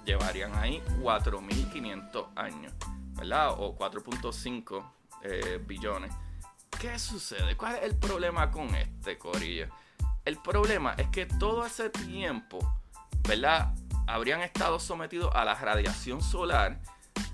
Llevarían 0.05 0.55
ahí 0.55 0.81
4.500 1.01 2.27
años, 2.35 2.73
¿verdad? 3.15 3.53
O 3.57 3.77
4.5 3.77 4.91
eh, 5.23 5.63
billones. 5.65 6.13
¿Qué 6.79 6.97
sucede? 6.99 7.55
¿Cuál 7.57 7.75
es 7.77 7.83
el 7.83 7.95
problema 7.95 8.51
con 8.51 8.73
este 8.75 9.17
corillo? 9.17 9.67
El 10.25 10.37
problema 10.37 10.93
es 10.93 11.07
que 11.07 11.25
todo 11.25 11.65
ese 11.65 11.89
tiempo, 11.89 12.78
¿verdad? 13.29 13.73
Habrían 14.07 14.41
estado 14.41 14.79
sometidos 14.79 15.29
a 15.35 15.45
la 15.45 15.53
radiación 15.53 16.21
solar 16.21 16.79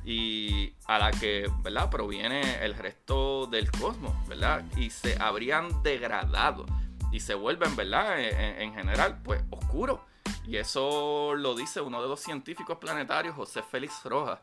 y 0.04 0.74
a 0.86 1.00
la 1.00 1.12
que, 1.12 1.50
¿verdad? 1.62 1.90
Proviene 1.90 2.64
el 2.66 2.76
resto 2.76 3.48
del 3.48 3.72
cosmos, 3.72 4.14
¿verdad? 4.28 4.64
Y 4.76 4.90
se 4.90 5.18
habrían 5.22 5.82
degradado 5.84 6.66
y 7.14 7.22
se 7.22 7.34
vuelven, 7.34 7.78
¿verdad? 7.78 8.20
En, 8.20 8.62
en 8.62 8.74
general, 8.74 9.22
pues 9.24 9.42
oscuros. 9.50 10.02
Y 10.46 10.58
eso 10.58 11.34
lo 11.34 11.56
dice 11.56 11.80
uno 11.80 12.02
de 12.02 12.10
los 12.10 12.20
científicos 12.20 12.78
planetarios, 12.78 13.34
José 13.34 13.64
Félix 13.64 14.04
Rojas. 14.04 14.40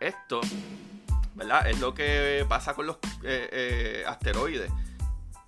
Esto 0.00 0.40
¿verdad? 1.34 1.68
Es 1.70 1.78
lo 1.78 1.94
que 1.94 2.44
pasa 2.48 2.74
con 2.74 2.86
los 2.86 2.96
eh, 3.22 3.48
eh, 3.52 4.04
asteroides 4.06 4.70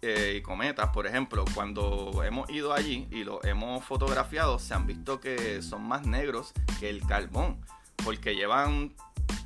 eh, 0.05 0.35
y 0.39 0.43
cometas, 0.43 0.89
por 0.89 1.07
ejemplo, 1.07 1.45
cuando 1.55 2.25
hemos 2.25 2.51
ido 2.51 2.75
allí 2.75 3.07
y 3.13 3.23
los 3.23 3.45
hemos 3.45 3.85
fotografiado, 3.85 4.59
se 4.59 4.75
han 4.75 4.85
visto 4.85 5.21
que 5.21 5.63
son 5.63 5.83
más 5.83 6.05
negros 6.05 6.53
que 6.81 6.91
el 6.91 7.07
carbón, 7.07 7.65
porque 8.03 8.35
llevan 8.35 8.95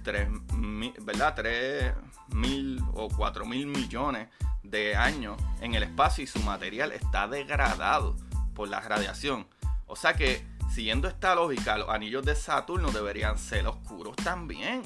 3 0.03 0.31
mil, 0.55 0.95
¿verdad? 1.03 1.35
3 1.37 1.93
mil 2.29 2.83
o 2.95 3.09
4 3.09 3.45
mil 3.45 3.67
millones 3.67 4.29
de 4.63 4.97
años 4.97 5.37
en 5.61 5.75
el 5.75 5.83
espacio 5.83 6.25
y 6.25 6.27
su 6.27 6.41
material 6.41 6.93
está 6.93 7.29
degradado 7.29 8.17
por 8.55 8.69
la 8.71 8.81
radiación. 8.81 9.47
O 9.87 9.95
sea 9.95 10.15
que, 10.15 10.43
siguiendo 10.73 11.07
esta 11.07 11.35
lógica, 11.35 11.77
los 11.77 11.91
anillos 11.91 12.25
de 12.25 12.35
Saturno 12.35 12.91
deberían 12.93 13.37
ser 13.37 13.67
oscuros 13.67 14.17
también. 14.17 14.83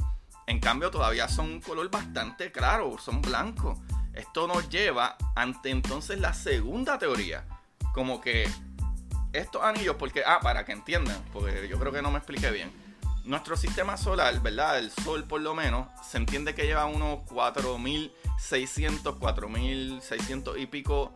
En 0.49 0.59
cambio, 0.59 0.91
todavía 0.91 1.29
son 1.29 1.47
un 1.47 1.61
color 1.61 1.89
bastante 1.93 2.51
claro, 2.51 2.99
son 2.99 3.23
blancos. 3.23 3.79
Esto 4.15 4.47
nos 4.47 4.69
lleva 4.69 5.17
ante 5.35 5.71
entonces 5.71 6.19
la 6.19 6.35
segunda 6.35 6.99
teoría. 6.99 7.47
Como 7.95 8.21
que 8.21 8.49
estos 9.33 9.63
anillos, 9.63 9.97
porque, 9.99 10.23
ah, 10.27 10.41
para 10.43 10.65
que 10.65 10.73
entiendan, 10.73 11.23
porque 11.33 11.69
yo 11.69 11.79
creo 11.79 11.93
que 11.93 12.03
no 12.03 12.11
me 12.11 12.19
expliqué 12.19 12.51
bien. 12.51 12.73
Nuestro 13.25 13.57
sistema 13.57 13.97
solar, 13.97 14.41
¿verdad? 14.41 14.79
El 14.79 14.91
Sol 14.91 15.25
por 15.25 15.41
lo 15.41 15.55
menos, 15.55 15.87
se 16.03 16.17
entiende 16.17 16.55
que 16.55 16.65
lleva 16.65 16.87
unos 16.87 17.21
4.600, 17.29 19.19
4.600 19.19 20.59
y 20.59 20.67
pico 20.67 21.15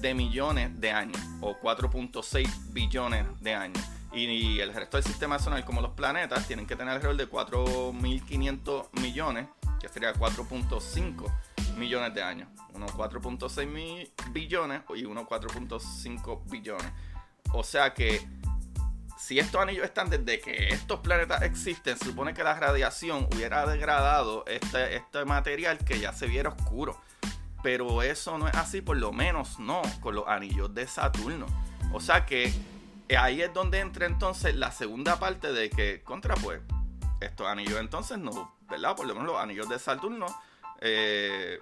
de 0.00 0.14
millones 0.14 0.80
de 0.80 0.90
años, 0.90 1.18
o 1.40 1.56
4.6 1.60 2.72
billones 2.72 3.24
de 3.40 3.54
años. 3.54 3.82
Y, 4.12 4.60
el 4.60 4.72
resto 4.72 4.96
del 4.96 5.04
sistema 5.04 5.38
solar, 5.38 5.64
como 5.64 5.80
los 5.80 5.92
planetas, 5.92 6.46
tienen 6.46 6.66
que 6.66 6.76
tener 6.76 6.94
alrededor 6.94 7.16
de 7.16 7.28
4.500 7.28 8.88
millones, 9.00 9.48
que 9.84 9.92
sería 9.92 10.14
4.5 10.14 11.76
millones 11.76 12.14
de 12.14 12.22
años. 12.22 12.48
Unos 12.72 12.92
4.6 12.92 14.10
billones 14.32 14.82
y 14.94 15.04
unos 15.04 15.24
4.5 15.24 16.50
billones. 16.50 16.90
O 17.52 17.62
sea 17.62 17.92
que 17.92 18.26
si 19.18 19.38
estos 19.38 19.60
anillos 19.60 19.84
están 19.84 20.08
desde 20.08 20.40
que 20.40 20.68
estos 20.68 21.00
planetas 21.00 21.42
existen, 21.42 21.98
supone 21.98 22.32
que 22.34 22.42
la 22.42 22.58
radiación 22.58 23.28
hubiera 23.34 23.66
degradado 23.66 24.44
este, 24.46 24.96
este 24.96 25.24
material 25.24 25.78
que 25.78 26.00
ya 26.00 26.12
se 26.12 26.26
viera 26.26 26.48
oscuro. 26.48 26.98
Pero 27.62 28.02
eso 28.02 28.38
no 28.38 28.48
es 28.48 28.54
así, 28.54 28.80
por 28.80 28.96
lo 28.96 29.12
menos 29.12 29.58
no 29.58 29.82
con 30.00 30.14
los 30.14 30.26
anillos 30.26 30.74
de 30.74 30.86
Saturno. 30.86 31.46
O 31.92 32.00
sea 32.00 32.24
que 32.24 32.52
ahí 33.16 33.42
es 33.42 33.52
donde 33.52 33.80
entra 33.80 34.06
entonces 34.06 34.54
la 34.54 34.70
segunda 34.72 35.18
parte 35.18 35.52
de 35.52 35.68
que, 35.70 36.02
contra 36.02 36.34
pues, 36.36 36.60
estos 37.20 37.46
anillos 37.46 37.78
entonces 37.80 38.18
no, 38.18 38.54
¿verdad? 38.74 38.96
Por 38.96 39.06
lo 39.06 39.14
menos 39.14 39.28
los 39.28 39.40
anillos 39.40 39.68
de 39.68 39.78
Saturno 39.78 40.26
eh, 40.80 41.58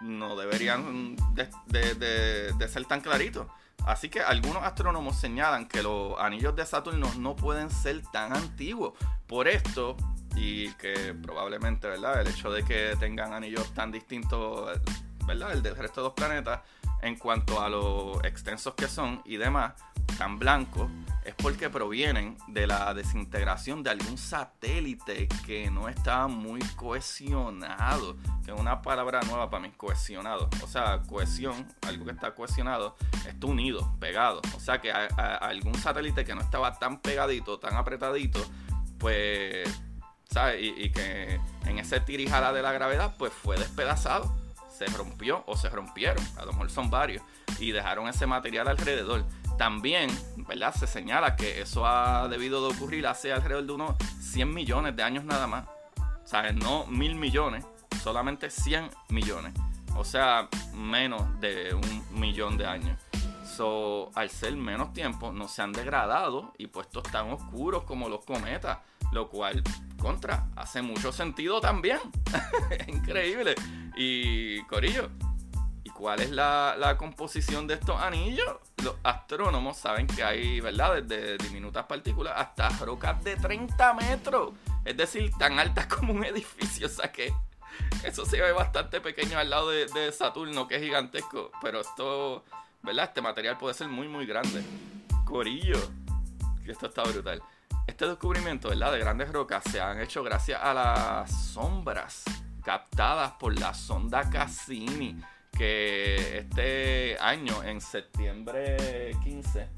no 0.00 0.36
deberían 0.36 1.16
de, 1.34 2.68
ser 2.68 2.84
tan 2.86 3.00
claritos. 3.00 3.46
Así 3.86 4.08
que 4.08 4.20
algunos 4.20 4.62
astrónomos 4.62 5.16
señalan 5.18 5.66
que 5.66 5.82
los 5.82 6.18
anillos 6.20 6.54
de 6.54 6.66
Saturno 6.66 7.10
no 7.18 7.34
pueden 7.34 7.70
ser 7.70 8.02
tan 8.12 8.36
antiguos. 8.36 8.94
Por 9.26 9.48
esto, 9.48 9.96
y 10.36 10.72
que 10.74 11.14
probablemente, 11.14 11.88
¿verdad? 11.88 12.20
El 12.20 12.28
hecho 12.28 12.50
de 12.50 12.64
que 12.64 12.96
tengan 13.00 13.32
anillos 13.32 13.72
tan 13.74 13.90
distintos, 13.90 14.78
¿verdad? 15.26 15.52
El 15.52 15.62
del 15.62 15.76
resto 15.76 16.02
de 16.02 16.08
los 16.08 16.14
planetas, 16.14 16.60
en 17.02 17.16
cuanto 17.16 17.60
a 17.60 17.68
lo 17.68 18.22
extensos 18.24 18.74
que 18.74 18.88
son 18.88 19.22
y 19.24 19.36
demás, 19.36 19.74
tan 20.16 20.38
blancos, 20.38 20.90
es 21.24 21.34
porque 21.34 21.68
provienen 21.68 22.38
de 22.48 22.66
la 22.66 22.94
desintegración 22.94 23.82
de 23.82 23.90
algún 23.90 24.16
satélite 24.16 25.28
que 25.44 25.70
no 25.70 25.88
estaba 25.88 26.26
muy 26.26 26.60
cohesionado, 26.74 28.16
que 28.44 28.52
es 28.52 28.58
una 28.58 28.80
palabra 28.80 29.20
nueva 29.22 29.50
para 29.50 29.62
mí, 29.62 29.70
cohesionado. 29.76 30.48
O 30.62 30.66
sea, 30.66 31.02
cohesión, 31.06 31.66
algo 31.86 32.06
que 32.06 32.12
está 32.12 32.34
cohesionado, 32.34 32.96
está 33.26 33.46
unido, 33.46 33.94
pegado. 34.00 34.40
O 34.56 34.60
sea 34.60 34.80
que 34.80 34.90
algún 34.90 35.74
satélite 35.74 36.24
que 36.24 36.34
no 36.34 36.40
estaba 36.40 36.78
tan 36.78 37.00
pegadito, 37.00 37.58
tan 37.58 37.76
apretadito, 37.76 38.40
pues, 38.98 39.68
¿sabes? 40.30 40.62
Y, 40.62 40.84
y 40.84 40.90
que 40.90 41.38
en 41.66 41.78
ese 41.78 42.00
tirijala 42.00 42.54
de 42.54 42.62
la 42.62 42.72
gravedad, 42.72 43.14
pues 43.18 43.34
fue 43.34 43.58
despedazado 43.58 44.34
se 44.78 44.86
rompió 44.86 45.42
o 45.46 45.56
se 45.56 45.68
rompieron, 45.68 46.24
a 46.36 46.44
lo 46.44 46.52
mejor 46.52 46.70
son 46.70 46.88
varios, 46.88 47.22
y 47.58 47.72
dejaron 47.72 48.08
ese 48.08 48.26
material 48.26 48.68
alrededor. 48.68 49.24
También, 49.58 50.08
¿verdad? 50.36 50.74
Se 50.74 50.86
señala 50.86 51.36
que 51.36 51.60
eso 51.60 51.84
ha 51.84 52.28
debido 52.28 52.66
de 52.66 52.74
ocurrir 52.74 53.06
hace 53.06 53.32
alrededor 53.32 53.66
de 53.66 53.72
unos 53.72 53.96
100 54.20 54.54
millones 54.54 54.96
de 54.96 55.02
años 55.02 55.24
nada 55.24 55.46
más. 55.46 55.66
¿Sabes? 56.24 56.54
No 56.54 56.86
mil 56.86 57.16
millones, 57.16 57.66
solamente 58.02 58.50
100 58.50 58.90
millones. 59.08 59.52
O 59.96 60.04
sea, 60.04 60.48
menos 60.74 61.40
de 61.40 61.74
un 61.74 62.20
millón 62.20 62.56
de 62.56 62.66
años. 62.66 63.00
So, 63.56 64.12
al 64.14 64.30
ser 64.30 64.54
menos 64.56 64.92
tiempo, 64.92 65.32
no 65.32 65.48
se 65.48 65.62
han 65.62 65.72
degradado 65.72 66.52
y 66.56 66.68
puestos 66.68 67.02
tan 67.02 67.30
oscuros 67.32 67.82
como 67.82 68.08
los 68.08 68.24
cometas. 68.24 68.78
Lo 69.10 69.28
cual, 69.28 69.62
contra, 70.00 70.46
hace 70.54 70.82
mucho 70.82 71.10
sentido 71.10 71.60
también. 71.60 71.98
Increíble. 72.86 73.56
Y, 73.96 74.62
Corillo, 74.66 75.10
¿y 75.82 75.90
cuál 75.90 76.20
es 76.20 76.30
la, 76.30 76.94
composición 76.98 77.66
de 77.66 77.74
estos 77.74 78.00
anillos? 78.00 78.58
Los 78.82 78.94
astrónomos 79.02 79.76
saben 79.76 80.06
que 80.06 80.22
hay, 80.22 80.60
¿verdad? 80.60 81.02
Desde 81.02 81.38
diminutas 81.38 81.86
partículas 81.86 82.34
hasta 82.36 82.68
rocas 82.84 83.22
de 83.24 83.36
30 83.36 83.94
metros. 83.94 84.52
Es 84.84 84.96
decir, 84.96 85.32
tan 85.38 85.58
altas 85.58 85.86
como 85.94 86.12
un 86.12 86.24
edificio. 86.24 86.86
O 86.86 86.90
sea 86.90 87.10
que 87.10 87.32
eso 88.04 88.24
se 88.24 88.40
ve 88.40 88.52
bastante 88.52 89.00
pequeño 89.00 89.38
al 89.38 89.50
lado 89.50 89.70
de, 89.70 90.12
Saturno, 90.12 90.68
que 90.68 90.76
es 90.76 90.82
gigantesco. 90.82 91.50
Pero 91.60 91.80
esto, 91.80 92.44
¿verdad? 92.82 93.06
Este 93.06 93.20
material 93.20 93.58
puede 93.58 93.74
ser 93.74 93.88
muy, 93.88 94.08
muy 94.08 94.26
grande. 94.26 94.62
Corillo. 95.24 95.78
Esto 96.66 96.86
está 96.86 97.02
brutal. 97.02 97.42
Este 97.86 98.06
descubrimiento, 98.06 98.68
¿verdad? 98.68 98.92
De 98.92 98.98
grandes 98.98 99.32
rocas 99.32 99.64
se 99.70 99.80
han 99.80 100.00
hecho 100.00 100.22
gracias 100.22 100.60
a 100.62 100.74
las 100.74 101.52
sombras 101.52 102.24
captadas 102.68 103.32
por 103.32 103.58
la 103.58 103.72
sonda 103.72 104.28
Cassini, 104.28 105.18
que 105.56 106.38
este 106.38 107.16
año, 107.20 107.62
en 107.62 107.80
septiembre 107.80 109.12
15, 109.24 109.68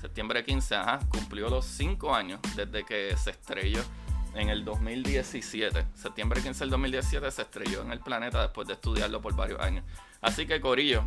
septiembre 0.00 0.44
15, 0.44 0.74
ajá, 0.74 1.00
cumplió 1.08 1.48
los 1.48 1.64
5 1.64 2.14
años 2.14 2.40
desde 2.56 2.84
que 2.84 3.16
se 3.16 3.30
estrelló 3.30 3.82
en 4.34 4.48
el 4.48 4.64
2017. 4.64 5.86
Septiembre 5.94 6.42
15 6.42 6.60
del 6.60 6.70
2017 6.70 7.30
se 7.30 7.42
estrelló 7.42 7.82
en 7.82 7.92
el 7.92 8.00
planeta 8.00 8.42
después 8.42 8.66
de 8.66 8.74
estudiarlo 8.74 9.20
por 9.20 9.34
varios 9.34 9.60
años. 9.60 9.84
Así 10.20 10.46
que 10.46 10.60
Corillo, 10.60 11.04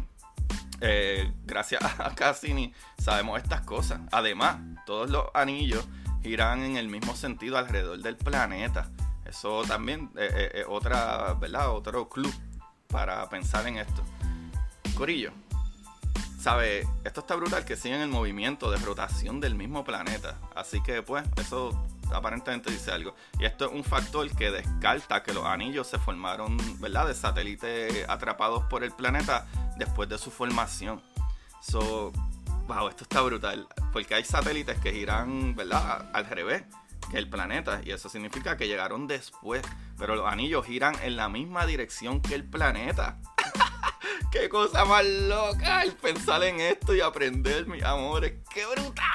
eh, 0.82 1.32
gracias 1.46 1.82
a 2.00 2.14
Cassini 2.16 2.74
sabemos 2.98 3.42
estas 3.42 3.62
cosas. 3.62 4.02
Además, 4.12 4.58
todos 4.86 5.10
los 5.10 5.26
anillos 5.34 5.86
giran 6.22 6.64
en 6.64 6.78
el 6.78 6.88
mismo 6.88 7.16
sentido 7.16 7.58
alrededor 7.58 8.00
del 8.00 8.18
planeta. 8.18 8.90
Eso 9.26 9.64
también 9.64 10.12
es 10.16 10.32
eh, 10.32 10.52
eh, 10.54 10.66
otra, 10.68 11.34
¿verdad? 11.34 11.72
Otro 11.72 12.10
club 12.10 12.34
para 12.88 13.28
pensar 13.30 13.68
en 13.68 13.78
esto. 13.78 14.04
Corillo, 14.96 15.32
¿sabe? 16.40 16.88
Esto 17.04 17.22
está 17.22 17.36
brutal 17.36 17.66
que 17.66 17.76
siguen 17.76 18.02
el 18.02 18.08
movimiento 18.08 18.72
de 18.72 18.78
rotación 18.78 19.40
del 19.40 19.56
mismo 19.56 19.84
planeta. 19.84 20.38
Así 20.56 20.82
que, 20.82 21.02
pues, 21.02 21.24
eso 21.38 21.72
aparentemente 22.14 22.72
dice 22.72 22.92
algo. 22.92 23.16
Y 23.40 23.46
esto 23.46 23.66
es 23.66 23.72
un 23.72 23.84
factor 23.84 24.30
que 24.36 24.52
descarta 24.52 25.24
que 25.24 25.34
los 25.34 25.46
anillos 25.46 25.88
se 25.88 25.98
formaron, 25.98 26.58
¿verdad? 26.80 27.08
De 27.08 27.16
satélites 27.16 28.08
atrapados 28.08 28.64
por 28.66 28.84
el 28.84 28.92
planeta 28.92 29.48
después 29.78 30.08
de 30.08 30.18
su 30.18 30.32
formación. 30.32 31.02
So, 31.62 32.12
wow, 32.68 32.88
esto 32.90 33.04
está 33.04 33.22
brutal. 33.22 33.68
Porque 33.92 34.16
hay 34.16 34.24
satélites 34.24 34.80
que 34.80 34.94
giran, 34.94 35.56
¿verdad? 35.56 36.10
Al 36.14 36.26
revés 36.26 36.64
que 37.10 37.18
el 37.18 37.30
planeta. 37.30 37.82
Y 37.84 37.92
eso 37.92 38.10
significa 38.10 38.58
que 38.58 38.68
llegaron 38.68 39.08
después. 39.08 39.62
Pero 39.98 40.16
los 40.16 40.32
anillos 40.32 40.66
giran 40.66 40.96
en 41.04 41.16
la 41.16 41.30
misma 41.30 41.66
dirección 41.66 42.22
que 42.22 42.36
el 42.36 42.44
planeta. 42.44 43.20
¡Qué 44.32 44.50
cosa 44.50 44.86
más 44.86 45.06
loca! 45.06 45.84
El 45.84 45.94
pensar 45.94 46.44
en 46.44 46.60
esto 46.60 46.94
y 46.94 47.02
aprender, 47.02 47.68
mis 47.68 47.84
amores. 47.84 48.34
¡Qué 48.54 48.66
brutal! 48.66 49.06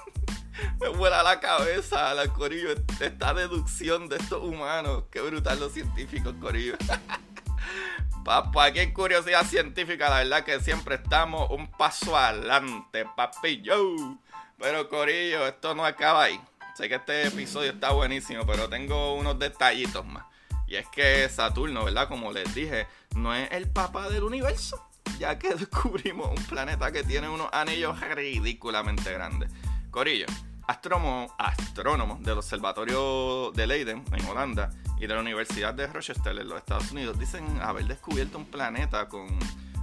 Me 0.80 0.88
vuela 0.88 1.22
la 1.22 1.40
cabeza, 1.40 2.14
la 2.14 2.28
Corillo. 2.28 2.70
Esta 3.00 3.34
deducción 3.34 4.08
de 4.08 4.16
estos 4.16 4.42
humanos. 4.42 5.04
¡Qué 5.10 5.20
brutal 5.20 5.60
los 5.60 5.72
científicos, 5.72 6.34
Corillo! 6.40 6.76
Papá, 8.26 8.72
qué 8.72 8.92
curiosidad 8.92 9.46
científica, 9.46 10.10
la 10.10 10.18
verdad 10.18 10.44
que 10.44 10.58
siempre 10.58 10.96
estamos 10.96 11.48
un 11.48 11.70
paso 11.70 12.16
adelante, 12.16 13.06
papi 13.14 13.62
yo. 13.62 14.18
Pero 14.58 14.88
Corillo, 14.88 15.46
esto 15.46 15.76
no 15.76 15.84
acaba 15.84 16.24
ahí. 16.24 16.40
Sé 16.76 16.90
que 16.90 16.96
este 16.96 17.28
episodio 17.28 17.70
está 17.70 17.92
buenísimo, 17.92 18.44
pero 18.44 18.68
tengo 18.68 19.14
unos 19.14 19.38
detallitos 19.38 20.04
más. 20.04 20.26
Y 20.66 20.76
es 20.76 20.86
que 20.88 21.26
Saturno, 21.30 21.86
¿verdad? 21.86 22.06
Como 22.06 22.30
les 22.32 22.54
dije, 22.54 22.86
no 23.14 23.34
es 23.34 23.50
el 23.52 23.66
papá 23.66 24.10
del 24.10 24.24
universo, 24.24 24.86
ya 25.18 25.38
que 25.38 25.54
descubrimos 25.54 26.28
un 26.38 26.44
planeta 26.44 26.92
que 26.92 27.02
tiene 27.02 27.30
unos 27.30 27.48
anillos 27.54 27.98
ridículamente 28.14 29.10
grandes. 29.10 29.50
Corillo, 29.90 30.26
astrónomos 30.66 32.22
del 32.22 32.36
Observatorio 32.36 33.52
de 33.52 33.66
Leiden, 33.66 34.04
en 34.12 34.26
Holanda, 34.26 34.68
y 34.98 35.06
de 35.06 35.14
la 35.14 35.20
Universidad 35.20 35.72
de 35.72 35.86
Rochester, 35.86 36.38
en 36.38 36.46
los 36.46 36.58
Estados 36.58 36.92
Unidos, 36.92 37.18
dicen 37.18 37.58
haber 37.62 37.86
descubierto 37.86 38.36
un 38.36 38.44
planeta 38.44 39.08
con 39.08 39.26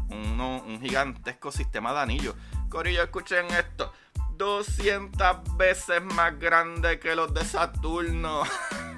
un 0.10 0.80
gigantesco 0.80 1.52
sistema 1.52 1.92
de 1.92 2.00
anillos. 2.02 2.36
Corillo, 2.70 3.02
escuchen 3.02 3.48
esto. 3.48 3.92
200 4.38 5.58
veces 5.58 6.04
más 6.04 6.38
grande 6.40 7.00
que 7.00 7.16
los 7.16 7.34
de 7.34 7.44
Saturno. 7.46 8.44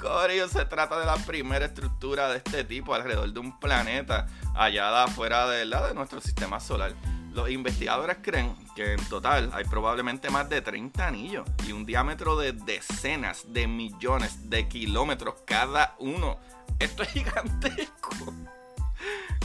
Corillo, 0.00 0.48
se 0.48 0.64
trata 0.66 0.98
de 0.98 1.06
la 1.06 1.16
primera 1.16 1.66
estructura 1.66 2.28
de 2.28 2.38
este 2.38 2.64
tipo 2.64 2.94
alrededor 2.94 3.32
de 3.32 3.40
un 3.40 3.58
planeta 3.58 4.26
hallada 4.54 5.04
afuera 5.04 5.48
de, 5.48 5.66
de 5.66 5.94
nuestro 5.94 6.20
sistema 6.20 6.60
solar. 6.60 6.94
Los 7.32 7.50
investigadores 7.50 8.18
creen 8.22 8.54
que 8.74 8.94
en 8.94 9.04
total 9.08 9.50
hay 9.52 9.64
probablemente 9.64 10.30
más 10.30 10.48
de 10.48 10.62
30 10.62 11.06
anillos 11.06 11.46
y 11.66 11.72
un 11.72 11.84
diámetro 11.84 12.36
de 12.36 12.52
decenas 12.52 13.44
de 13.52 13.66
millones 13.66 14.48
de 14.48 14.68
kilómetros 14.68 15.34
cada 15.44 15.96
uno. 15.98 16.38
Esto 16.78 17.02
es 17.02 17.10
gigantesco. 17.10 18.32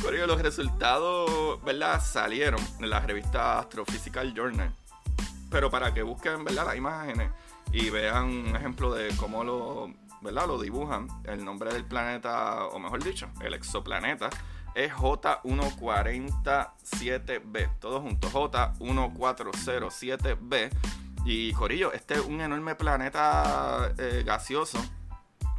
Corio, 0.02 0.26
los 0.26 0.42
resultados, 0.42 1.64
¿verdad? 1.64 2.02
Salieron 2.02 2.60
en 2.80 2.90
la 2.90 3.02
revista 3.02 3.60
Astrophysical 3.60 4.34
Journal. 4.34 4.74
Pero 5.52 5.70
para 5.70 5.94
que 5.94 6.02
busquen, 6.02 6.44
¿verdad? 6.44 6.66
Las 6.66 6.76
imágenes 6.76 7.30
y 7.72 7.92
vean 7.92 8.26
un 8.26 8.56
ejemplo 8.56 8.92
de 8.94 9.16
cómo 9.18 9.44
lo, 9.44 9.94
¿verdad? 10.22 10.48
Lo 10.48 10.60
dibujan. 10.60 11.08
El 11.26 11.46
nombre 11.46 11.72
del 11.72 11.86
planeta, 11.86 12.66
o 12.66 12.80
mejor 12.80 13.04
dicho, 13.04 13.30
el 13.42 13.54
exoplaneta 13.54 14.32
es 14.74 14.92
J1407b. 14.92 17.78
Todos 17.80 18.02
juntos, 18.02 18.34
J1407b. 18.34 20.72
Y 21.26 21.54
Corillo, 21.54 21.94
este 21.94 22.16
es 22.16 22.22
un 22.22 22.42
enorme 22.42 22.74
planeta 22.74 23.94
eh, 24.00 24.24
gaseoso 24.26 24.80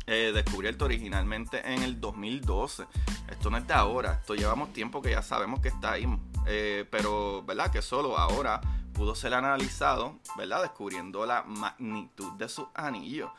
eh, 0.07 0.33
descubierto 0.35 0.85
originalmente 0.85 1.61
en 1.73 1.83
el 1.83 2.01
2012. 2.01 2.87
Esto 3.31 3.51
no 3.51 3.57
es 3.57 3.67
de 3.67 3.75
ahora, 3.75 4.15
esto 4.15 4.35
llevamos 4.35 4.73
tiempo 4.73 5.03
que 5.03 5.11
ya 5.11 5.23
sabemos 5.23 5.61
que 5.61 5.69
está 5.69 5.93
ahí. 5.93 6.07
Eh, 6.47 6.87
pero, 6.91 7.43
¿verdad? 7.45 7.71
Que 7.71 7.83
solo 7.83 8.19
ahora 8.19 8.61
pudo 8.93 9.15
ser 9.15 9.35
analizado, 9.35 10.19
¿verdad? 10.37 10.63
Descubriendo 10.63 11.25
la 11.27 11.43
magnitud 11.43 12.33
de 12.33 12.49
sus 12.49 12.67
anillos 12.75 13.31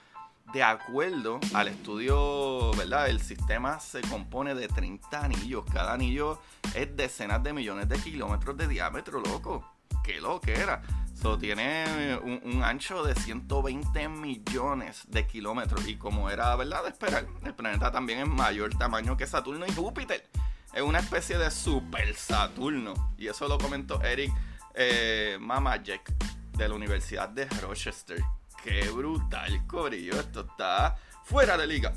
de 0.51 0.61
acuerdo 0.61 1.39
al 1.53 1.67
estudio, 1.69 2.71
¿verdad? 2.73 3.07
El 3.07 3.21
sistema 3.21 3.79
se 3.79 4.01
compone 4.01 4.53
de 4.55 4.67
30 4.67 5.23
anillos. 5.23 5.63
Cada 5.71 5.93
anillo 5.93 6.39
es 6.75 6.95
decenas 6.95 7.41
de 7.43 7.53
millones 7.53 7.87
de 7.87 7.97
kilómetros 7.97 8.57
de 8.57 8.67
diámetro, 8.67 9.21
loco. 9.21 9.65
Qué 10.03 10.19
lo 10.19 10.41
que 10.41 10.53
era. 10.53 10.81
So, 11.23 11.37
tiene 11.37 12.19
un, 12.21 12.65
ancho 12.65 13.01
de 13.01 13.15
120 13.15 14.09
millones 14.09 15.03
de 15.07 15.25
kilómetros. 15.25 15.87
Y 15.87 15.95
como 15.95 16.29
era, 16.29 16.53
¿verdad? 16.57 16.83
De 16.83 16.89
esperar, 16.89 17.25
el 17.45 17.55
planeta 17.55 17.89
también 17.93 18.19
es 18.19 18.27
mayor 18.27 18.77
tamaño 18.77 19.15
que 19.15 19.25
Saturno 19.25 19.65
y 19.65 19.71
Júpiter. 19.71 20.27
Es 20.73 20.81
una 20.81 20.99
especie 20.99 21.37
de 21.37 21.49
super 21.49 22.13
Saturno. 22.13 23.15
Y 23.17 23.27
eso 23.27 23.47
lo 23.47 23.57
comentó 23.57 24.01
Eric 24.03 24.33
eh, 24.73 25.37
Mamajek 25.39 26.13
de 26.57 26.67
la 26.67 26.75
Universidad 26.75 27.29
de 27.29 27.45
Rochester. 27.45 28.21
Qué 28.61 28.89
brutal, 28.89 29.65
corillo. 29.65 30.19
Esto 30.19 30.41
está 30.41 30.97
fuera 31.23 31.55
de 31.55 31.67
liga. 31.67 31.93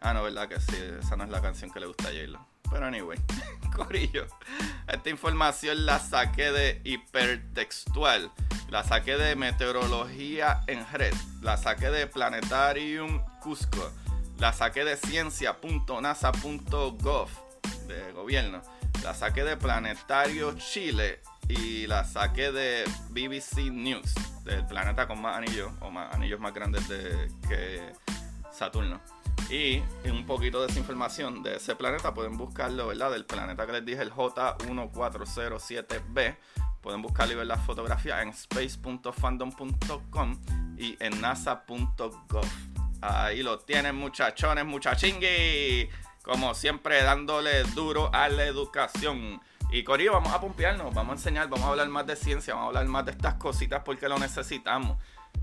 Ah, 0.00 0.12
no, 0.12 0.24
¿verdad 0.24 0.46
que 0.46 0.60
sí? 0.60 0.76
Esa 1.00 1.16
no 1.16 1.24
es 1.24 1.30
la 1.30 1.40
canción 1.40 1.70
que 1.70 1.80
le 1.80 1.86
gusta 1.86 2.08
a 2.08 2.12
j 2.12 2.57
Pero 2.70 2.86
anyway, 2.86 3.18
corillo. 3.76 4.26
Esta 4.86 5.10
información 5.10 5.86
la 5.86 5.98
saqué 5.98 6.52
de 6.52 6.80
hipertextual. 6.84 8.30
La 8.70 8.84
saqué 8.84 9.16
de 9.16 9.34
meteorología 9.36 10.60
en 10.66 10.86
red. 10.92 11.14
La 11.40 11.56
saqué 11.56 11.88
de 11.90 12.06
Planetarium 12.06 13.24
Cusco. 13.40 13.90
La 14.38 14.52
saqué 14.52 14.84
de 14.84 14.96
ciencia.nasa.gov 14.96 17.28
de 17.86 18.12
gobierno. 18.12 18.60
La 19.02 19.14
saqué 19.14 19.44
de 19.44 19.56
Planetario 19.56 20.52
Chile 20.58 21.22
y 21.48 21.86
la 21.86 22.04
saqué 22.04 22.52
de 22.52 22.84
BBC 23.10 23.70
News, 23.70 24.14
del 24.44 24.66
planeta 24.66 25.06
con 25.06 25.22
más 25.22 25.36
anillos 25.36 25.72
o 25.80 25.90
más 25.90 26.14
anillos 26.14 26.40
más 26.40 26.52
grandes 26.52 26.86
de, 26.88 27.30
que 27.48 27.92
Saturno. 28.52 29.00
Y 29.50 29.82
un 30.08 30.24
poquito 30.26 30.60
de 30.60 30.68
esa 30.68 30.78
información 30.78 31.42
de 31.42 31.56
ese 31.56 31.74
planeta 31.74 32.12
pueden 32.12 32.36
buscarlo, 32.36 32.88
¿verdad? 32.88 33.12
Del 33.12 33.24
planeta 33.24 33.64
que 33.66 33.72
les 33.72 33.82
dije, 33.84 34.02
el 34.02 34.12
J1407b. 34.12 36.36
Pueden 36.80 37.02
buscarlo 37.02 37.34
y 37.34 37.36
ver 37.36 37.46
las 37.46 37.64
fotografías 37.64 38.22
en 38.22 38.30
space.fandom.com 38.30 40.40
y 40.76 40.96
en 41.00 41.20
nasa.gov. 41.20 42.46
Ahí 43.00 43.42
lo 43.42 43.58
tienen, 43.58 43.96
muchachones, 43.96 44.64
muchachingui. 44.64 45.88
Como 46.22 46.54
siempre, 46.54 47.02
dándole 47.02 47.64
duro 47.74 48.10
a 48.12 48.28
la 48.28 48.44
educación. 48.44 49.40
Y 49.70 49.84
Corillo, 49.84 50.12
vamos 50.12 50.32
a 50.32 50.40
pompearnos, 50.40 50.94
vamos 50.94 51.12
a 51.12 51.16
enseñar, 51.16 51.48
vamos 51.48 51.66
a 51.66 51.70
hablar 51.70 51.88
más 51.88 52.06
de 52.06 52.16
ciencia, 52.16 52.54
vamos 52.54 52.66
a 52.66 52.68
hablar 52.68 52.86
más 52.86 53.04
de 53.04 53.12
estas 53.12 53.34
cositas 53.34 53.82
porque 53.84 54.08
lo 54.08 54.18
necesitamos. 54.18 54.96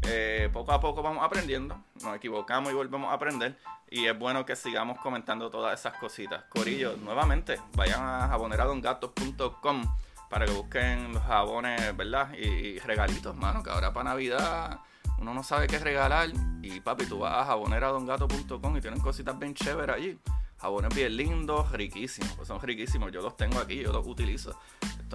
Eh, 0.07 0.49
poco 0.53 0.71
a 0.71 0.79
poco 0.79 1.01
vamos 1.01 1.23
aprendiendo, 1.23 1.81
nos 2.03 2.15
equivocamos 2.15 2.71
y 2.71 2.75
volvemos 2.75 3.11
a 3.11 3.13
aprender. 3.15 3.57
Y 3.89 4.05
es 4.05 4.17
bueno 4.17 4.45
que 4.45 4.55
sigamos 4.55 4.99
comentando 4.99 5.49
todas 5.49 5.79
esas 5.79 5.97
cositas. 5.97 6.43
Corillo, 6.49 6.97
nuevamente, 6.97 7.59
vayan 7.75 8.01
a 8.01 8.27
jaboneradongatos.com 8.27 9.83
para 10.29 10.45
que 10.45 10.51
busquen 10.51 11.13
los 11.13 11.23
jabones, 11.23 11.95
¿verdad? 11.95 12.33
Y, 12.33 12.79
regalitos, 12.79 13.35
mano, 13.35 13.63
que 13.63 13.69
ahora 13.69 13.93
para 13.93 14.11
Navidad 14.11 14.79
uno 15.17 15.33
no 15.33 15.43
sabe 15.43 15.67
qué 15.67 15.79
regalar. 15.79 16.29
Y 16.61 16.81
papi, 16.81 17.05
tú 17.05 17.19
vas 17.19 17.33
a 17.33 17.45
jaboneradongato.com 17.45 18.77
y 18.77 18.81
tienen 18.81 18.99
cositas 18.99 19.37
bien 19.37 19.53
chéveres 19.53 19.95
allí. 19.95 20.19
Jabones 20.57 20.95
bien 20.95 21.15
lindos, 21.15 21.71
riquísimos. 21.71 22.47
Son 22.47 22.59
riquísimos. 22.61 23.11
Yo 23.11 23.21
los 23.21 23.37
tengo 23.37 23.59
aquí, 23.59 23.81
yo 23.81 23.91
los 23.91 24.05
utilizo. 24.05 24.59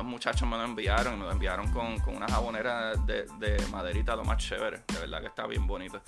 Estos 0.00 0.12
muchachos 0.12 0.48
me 0.48 0.56
lo 0.56 0.64
enviaron 0.64 1.12
y 1.12 1.16
me 1.18 1.24
lo 1.24 1.32
enviaron 1.32 1.70
con, 1.72 2.16
una 2.16 2.26
jabonera 2.26 2.94
de, 2.94 3.26
de 3.38 3.66
maderita, 3.70 4.16
lo 4.16 4.24
más 4.24 4.38
chévere. 4.38 4.82
De 4.88 4.98
verdad 4.98 5.20
que 5.20 5.26
está 5.26 5.46
bien 5.46 5.66
bonito. 5.66 6.00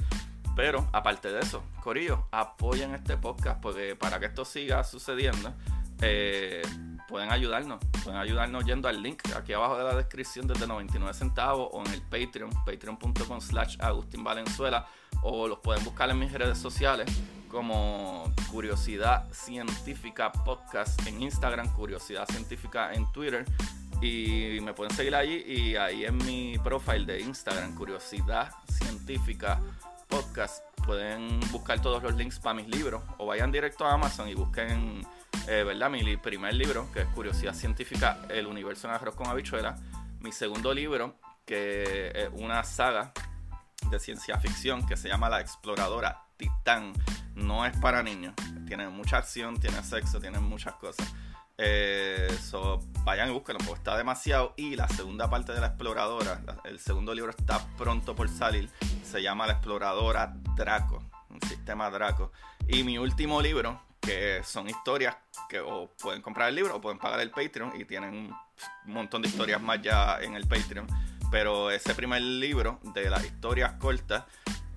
Pero 0.57 0.89
aparte 0.95 1.31
de 1.31 1.41
eso, 1.41 1.63
Corillo, 1.83 2.27
apoyen 2.31 2.95
este 2.95 3.19
podcast 3.19 3.61
porque 3.61 3.95
para 3.95 4.19
que 4.19 4.25
esto 4.25 4.47
siga 4.47 4.83
sucediendo, 4.83 5.53
eh, 6.01 6.63
pueden 7.07 7.31
ayudarnos. 7.31 7.85
Pueden 8.03 8.19
ayudarnos 8.19 8.65
yendo 8.65 8.89
al 8.89 9.03
link 9.03 9.21
aquí 9.37 9.53
abajo 9.53 9.77
de 9.77 9.85
la 9.85 9.95
descripción 9.95 10.47
desde 10.47 10.67
99 10.67 11.13
centavos 11.13 11.69
o 11.71 11.85
en 11.85 11.93
el 11.93 12.01
Patreon, 12.01 12.49
patreon.com 12.65 13.43
slash 13.43 13.77
Agustín 13.79 14.25
Valenzuela 14.25 14.87
o 15.23 15.47
los 15.47 15.59
pueden 15.59 15.85
buscar 15.85 16.09
en 16.09 16.19
mis 16.19 16.33
redes 16.33 16.57
sociales 16.57 17.13
como 17.49 18.33
Curiosidad 18.51 19.31
Científica 19.33 20.33
Podcast 20.33 21.07
en 21.07 21.21
Instagram, 21.21 21.71
Curiosidad 21.75 22.27
Científica 22.27 22.95
en 22.95 23.13
Twitter 23.13 23.45
y 24.03 24.61
me 24.61 24.75
pueden 24.75 24.95
seguir 24.95 25.15
allí 25.15 25.45
y 25.47 25.77
ahí 25.77 26.05
en 26.05 26.19
mi 26.19 26.59
profile 26.59 27.07
de 27.07 27.21
Instagram, 27.21 27.75
Curiosidad 27.75 28.53
Científica 28.69 29.61
Podcast, 30.09 30.65
pueden 30.85 31.41
buscar 31.53 31.81
todos 31.81 32.03
los 32.03 32.15
links 32.17 32.39
para 32.39 32.55
mis 32.55 32.69
libros 32.69 33.03
o 33.19 33.27
vayan 33.27 33.51
directo 33.53 33.87
a 33.87 33.95
Amazon 33.95 34.29
y 34.29 34.35
busquen 34.35 35.07
eh, 35.49 35.65
¿verdad? 35.65 35.91
Mi 35.91 36.17
primer 36.17 36.55
libro, 36.55 36.91
que 36.93 37.01
es 37.01 37.07
Curiosidad 37.09 37.55
Científica, 37.55 38.21
El 38.29 38.47
Universo 38.47 38.87
en 38.87 38.95
Arroz 38.95 39.15
con 39.17 39.27
Habichuela. 39.27 39.77
Mi 40.21 40.31
segundo 40.31 40.73
libro, 40.73 41.17
que 41.45 42.13
es 42.15 42.29
una 42.33 42.63
saga 42.63 43.13
de 43.91 43.99
ciencia 43.99 44.39
ficción 44.39 44.87
que 44.87 44.97
se 44.97 45.09
llama 45.09 45.29
La 45.29 45.41
Exploradora 45.41 46.23
Titán. 46.37 46.93
No 47.35 47.67
es 47.67 47.77
para 47.79 48.03
niños. 48.05 48.35
Tiene 48.67 48.89
mucha 48.89 49.19
acción, 49.19 49.59
tiene 49.59 49.83
sexo, 49.83 50.21
tiene 50.21 50.39
muchas 50.39 50.75
cosas. 50.75 51.13
Eh, 51.59 52.29
vayan 53.05 53.29
y 53.29 53.33
búsquenlo, 53.33 53.59
porque 53.65 53.79
está 53.79 53.97
demasiado. 53.97 54.55
Y 54.57 54.77
la 54.77 54.89
segunda 54.89 55.29
parte 55.29 55.53
de 55.53 55.61
la 55.61 55.69
exploradora, 55.69 56.41
el 56.65 56.79
segundo 56.79 57.15
libro 57.15 57.31
está 57.31 57.67
pronto 57.77 58.15
por 58.15 58.29
salir. 58.29 58.71
Se 59.03 59.23
llama 59.23 59.47
La 59.47 59.55
Exploradora 59.55 60.33
Draco, 60.57 61.03
un 61.31 61.41
sistema 61.49 61.91
Draco. 61.91 62.33
Y 62.69 62.85
mi 62.85 62.99
último 62.99 63.41
libro, 63.41 63.81
que 64.01 64.43
son 64.45 64.69
historias 64.69 65.17
que 65.49 65.61
o 65.61 65.91
pueden 66.01 66.23
comprar 66.23 66.49
el 66.49 66.55
libro 66.55 66.77
o 66.77 66.81
pueden 66.81 66.99
pagar 66.99 67.21
el 67.21 67.31
Patreon 67.31 67.73
y 67.81 67.85
tienen 67.85 68.35
un 68.87 68.93
montón 68.93 69.23
de 69.23 69.29
historias 69.29 69.61
más 69.61 69.81
ya 69.83 70.19
en 70.21 70.35
el 70.35 70.47
Patreon. 70.47 70.87
Pero 71.31 71.71
ese 71.71 71.95
primer 71.95 72.21
libro 72.21 72.79
de 72.95 73.09
las 73.09 73.25
historias 73.25 73.73
cortas 73.75 74.25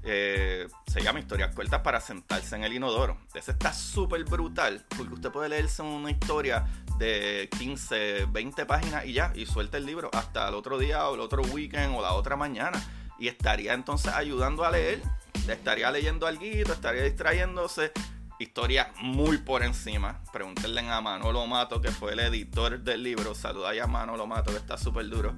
eh, 0.06 0.68
se 0.86 1.02
llama 1.02 1.20
Historias 1.20 1.54
cortas 1.56 1.82
para 1.82 2.00
sentarse 2.00 2.56
en 2.56 2.64
el 2.64 2.74
inodoro. 2.74 3.18
Ese 3.34 3.52
está 3.52 3.74
súper 3.74 4.24
brutal 4.24 4.86
porque 4.96 5.16
usted 5.16 5.32
puede 5.32 5.50
leerse 5.50 5.82
una 5.82 6.12
historia 6.12 6.66
de 7.00 7.50
15, 7.58 8.28
20 8.30 8.66
páginas 8.66 9.06
y 9.06 9.14
ya, 9.14 9.32
y 9.36 9.46
suelta 9.48 9.78
el 9.78 9.86
libro 9.86 10.12
hasta 10.14 10.48
el 10.48 10.54
otro 10.54 10.78
día 10.78 11.10
o 11.10 11.16
el 11.16 11.22
otro 11.22 11.42
weekend 11.42 11.96
o 11.96 12.02
la 12.02 12.14
otra 12.14 12.36
mañana. 12.36 12.82
Y 13.18 13.28
estaría 13.28 13.74
entonces 13.74 14.14
ayudando 14.14 14.64
a 14.64 14.72
leer, 14.72 15.02
estaría 15.48 15.90
leyendo 15.90 16.28
algo, 16.28 16.44
estaría 16.44 17.04
distrayéndose 17.04 17.92
historia 18.40 18.92
muy 19.02 19.38
por 19.38 19.64
encima. 19.64 20.22
Pregúntenle 20.32 20.82
a 20.90 21.02
Manolo 21.02 21.46
Mato, 21.48 21.82
que 21.82 21.92
fue 21.92 22.14
el 22.14 22.20
editor 22.20 22.80
del 22.80 23.04
libro. 23.04 23.36
Saluda 23.36 23.72
a 23.82 23.88
Manolo 23.88 24.28
Mato, 24.28 24.52
que 24.52 24.58
está 24.58 24.78
súper 24.78 25.08
duro. 25.10 25.34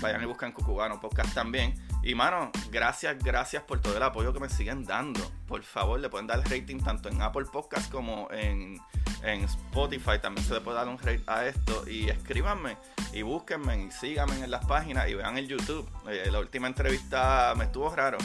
Vayan 0.00 0.22
y 0.22 0.26
buscan 0.26 0.52
Cucubano 0.52 1.00
Podcast 1.00 1.34
también. 1.34 1.74
Y 2.02 2.14
mano, 2.14 2.50
gracias, 2.70 3.18
gracias 3.22 3.62
por 3.64 3.80
todo 3.80 3.96
el 3.96 4.02
apoyo 4.02 4.32
que 4.32 4.40
me 4.40 4.48
siguen 4.48 4.84
dando. 4.84 5.20
Por 5.46 5.62
favor, 5.62 6.00
le 6.00 6.08
pueden 6.08 6.26
dar 6.26 6.38
rating 6.38 6.78
tanto 6.78 7.08
en 7.08 7.20
Apple 7.20 7.46
Podcast 7.52 7.90
como 7.90 8.28
en, 8.30 8.80
en 9.22 9.44
Spotify. 9.44 10.18
También 10.20 10.46
se 10.46 10.54
le 10.54 10.60
puede 10.60 10.78
dar 10.78 10.88
un 10.88 10.98
rate 10.98 11.22
a 11.26 11.46
esto. 11.46 11.86
Y 11.88 12.08
escríbanme 12.08 12.76
y 13.12 13.22
búsquenme 13.22 13.84
y 13.84 13.90
síganme 13.90 14.42
en 14.42 14.50
las 14.50 14.64
páginas 14.64 15.08
y 15.08 15.14
vean 15.14 15.36
el 15.36 15.48
YouTube. 15.48 15.88
Eh, 16.08 16.28
la 16.30 16.40
última 16.40 16.66
entrevista 16.66 17.52
me 17.56 17.64
estuvo 17.64 17.94
raro 17.94 18.18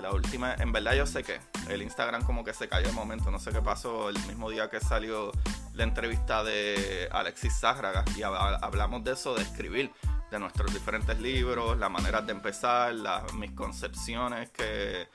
la 0.00 0.12
última, 0.12 0.54
en 0.54 0.72
verdad 0.72 0.94
yo 0.94 1.06
sé 1.06 1.22
que 1.22 1.38
el 1.68 1.82
Instagram 1.82 2.24
como 2.24 2.44
que 2.44 2.52
se 2.52 2.68
cayó 2.68 2.86
de 2.86 2.92
momento, 2.92 3.30
no 3.30 3.38
sé 3.38 3.52
qué 3.52 3.60
pasó 3.60 4.08
el 4.08 4.18
mismo 4.26 4.50
día 4.50 4.68
que 4.68 4.80
salió 4.80 5.32
la 5.74 5.84
entrevista 5.84 6.44
de 6.44 7.08
Alexis 7.10 7.58
Zárraga 7.60 8.04
y 8.16 8.22
hablamos 8.22 9.04
de 9.04 9.12
eso, 9.12 9.34
de 9.34 9.42
escribir, 9.42 9.90
de 10.30 10.38
nuestros 10.38 10.72
diferentes 10.72 11.18
libros, 11.20 11.78
las 11.78 11.90
maneras 11.90 12.26
de 12.26 12.32
empezar, 12.32 12.94
las 12.94 13.32
misconcepciones 13.34 14.50
que, 14.50 15.08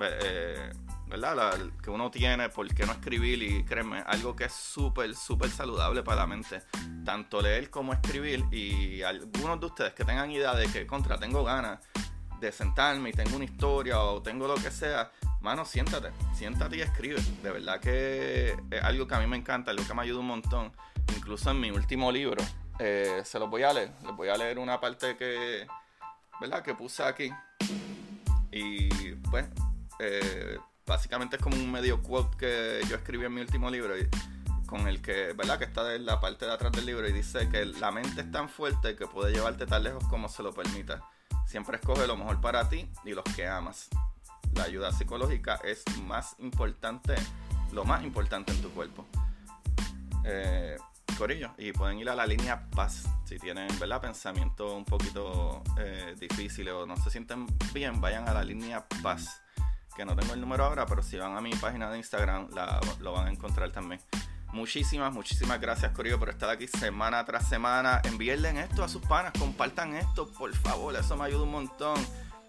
eh, 0.00 0.72
¿verdad? 1.08 1.58
que 1.82 1.90
uno 1.90 2.10
tiene, 2.10 2.48
por 2.48 2.72
qué 2.74 2.86
no 2.86 2.92
escribir 2.92 3.42
y 3.42 3.64
créeme, 3.64 4.02
algo 4.06 4.34
que 4.34 4.44
es 4.44 4.52
súper, 4.52 5.14
súper 5.14 5.50
saludable 5.50 6.02
para 6.02 6.22
la 6.22 6.26
mente, 6.26 6.62
tanto 7.04 7.40
leer 7.40 7.70
como 7.70 7.92
escribir 7.92 8.44
y 8.52 9.02
algunos 9.02 9.60
de 9.60 9.66
ustedes 9.66 9.94
que 9.94 10.04
tengan 10.04 10.30
idea 10.30 10.54
de 10.54 10.66
que 10.68 10.86
contra 10.86 11.18
tengo 11.18 11.44
ganas 11.44 11.80
de 12.40 12.52
sentarme 12.52 13.10
y 13.10 13.12
tengo 13.12 13.36
una 13.36 13.44
historia 13.44 14.00
o 14.00 14.22
tengo 14.22 14.46
lo 14.46 14.54
que 14.54 14.70
sea, 14.70 15.10
mano, 15.40 15.64
siéntate, 15.64 16.10
siéntate 16.34 16.76
y 16.76 16.80
escribe. 16.82 17.20
De 17.42 17.50
verdad 17.50 17.80
que 17.80 18.56
es 18.70 18.82
algo 18.82 19.06
que 19.06 19.14
a 19.14 19.20
mí 19.20 19.26
me 19.26 19.36
encanta, 19.36 19.70
algo 19.70 19.86
que 19.86 19.94
me 19.94 20.02
ayuda 20.02 20.20
un 20.20 20.26
montón. 20.26 20.72
Incluso 21.16 21.50
en 21.50 21.60
mi 21.60 21.70
último 21.70 22.10
libro, 22.10 22.42
eh, 22.78 23.22
se 23.24 23.38
los 23.38 23.48
voy 23.48 23.62
a 23.62 23.72
leer. 23.72 23.90
Les 24.04 24.16
voy 24.16 24.28
a 24.28 24.36
leer 24.36 24.58
una 24.58 24.80
parte 24.80 25.16
que, 25.16 25.66
¿verdad? 26.40 26.62
Que 26.62 26.74
puse 26.74 27.02
aquí. 27.02 27.30
Y 28.50 29.12
pues, 29.30 29.46
eh, 29.98 30.58
básicamente 30.86 31.36
es 31.36 31.42
como 31.42 31.56
un 31.56 31.70
medio 31.70 32.02
quote 32.02 32.36
que 32.36 32.80
yo 32.88 32.96
escribí 32.96 33.24
en 33.24 33.34
mi 33.34 33.40
último 33.40 33.70
libro. 33.70 33.96
Y, 33.98 34.08
con 34.66 34.88
el 34.88 35.00
que, 35.00 35.32
¿verdad? 35.32 35.58
Que 35.58 35.64
está 35.64 35.94
en 35.94 36.04
la 36.04 36.20
parte 36.20 36.44
de 36.44 36.52
atrás 36.52 36.72
del 36.72 36.86
libro 36.86 37.08
y 37.08 37.12
dice 37.12 37.48
que 37.48 37.64
la 37.64 37.90
mente 37.90 38.20
es 38.20 38.30
tan 38.30 38.48
fuerte 38.48 38.96
que 38.96 39.06
puede 39.06 39.32
llevarte 39.32 39.66
tan 39.66 39.84
lejos 39.84 40.04
como 40.08 40.28
se 40.28 40.42
lo 40.42 40.52
permita. 40.52 41.08
Siempre 41.46 41.76
escoge 41.76 42.06
lo 42.06 42.16
mejor 42.16 42.40
para 42.40 42.68
ti 42.68 42.90
y 43.04 43.10
los 43.12 43.24
que 43.24 43.46
amas. 43.46 43.88
La 44.54 44.64
ayuda 44.64 44.92
psicológica 44.92 45.60
es 45.64 45.84
más 46.02 46.36
importante, 46.38 47.14
lo 47.72 47.84
más 47.84 48.04
importante 48.04 48.52
en 48.52 48.60
tu 48.60 48.70
cuerpo. 48.70 49.06
Eh, 50.24 50.76
corillo, 51.16 51.52
y 51.56 51.72
pueden 51.72 51.98
ir 51.98 52.10
a 52.10 52.14
la 52.14 52.26
línea 52.26 52.68
paz 52.70 53.08
si 53.26 53.38
tienen 53.38 53.68
¿verdad? 53.80 54.00
pensamientos 54.00 54.72
un 54.72 54.84
poquito 54.84 55.62
eh, 55.78 56.14
difíciles 56.18 56.72
o 56.72 56.86
no 56.86 56.96
se 56.96 57.10
sienten 57.10 57.46
bien, 57.72 58.00
vayan 58.00 58.28
a 58.28 58.32
la 58.32 58.44
línea 58.44 58.86
paz. 59.02 59.42
Que 59.96 60.04
no 60.04 60.14
tengo 60.14 60.34
el 60.34 60.40
número 60.40 60.64
ahora, 60.64 60.84
pero 60.86 61.02
si 61.02 61.16
van 61.16 61.36
a 61.36 61.40
mi 61.40 61.50
página 61.54 61.90
de 61.90 61.96
Instagram 61.96 62.48
lo 63.00 63.12
van 63.12 63.26
a 63.26 63.30
encontrar 63.30 63.70
también. 63.72 64.00
Muchísimas, 64.56 65.12
muchísimas 65.12 65.60
gracias, 65.60 65.92
Corillo, 65.92 66.18
por 66.18 66.30
estar 66.30 66.48
aquí 66.48 66.66
semana 66.66 67.22
tras 67.26 67.46
semana. 67.46 68.00
Envíenle 68.04 68.58
esto 68.58 68.82
a 68.82 68.88
sus 68.88 69.02
panas, 69.02 69.34
compartan 69.38 69.94
esto, 69.94 70.32
por 70.32 70.50
favor, 70.54 70.96
eso 70.96 71.14
me 71.14 71.26
ayuda 71.26 71.42
un 71.42 71.50
montón. 71.50 72.06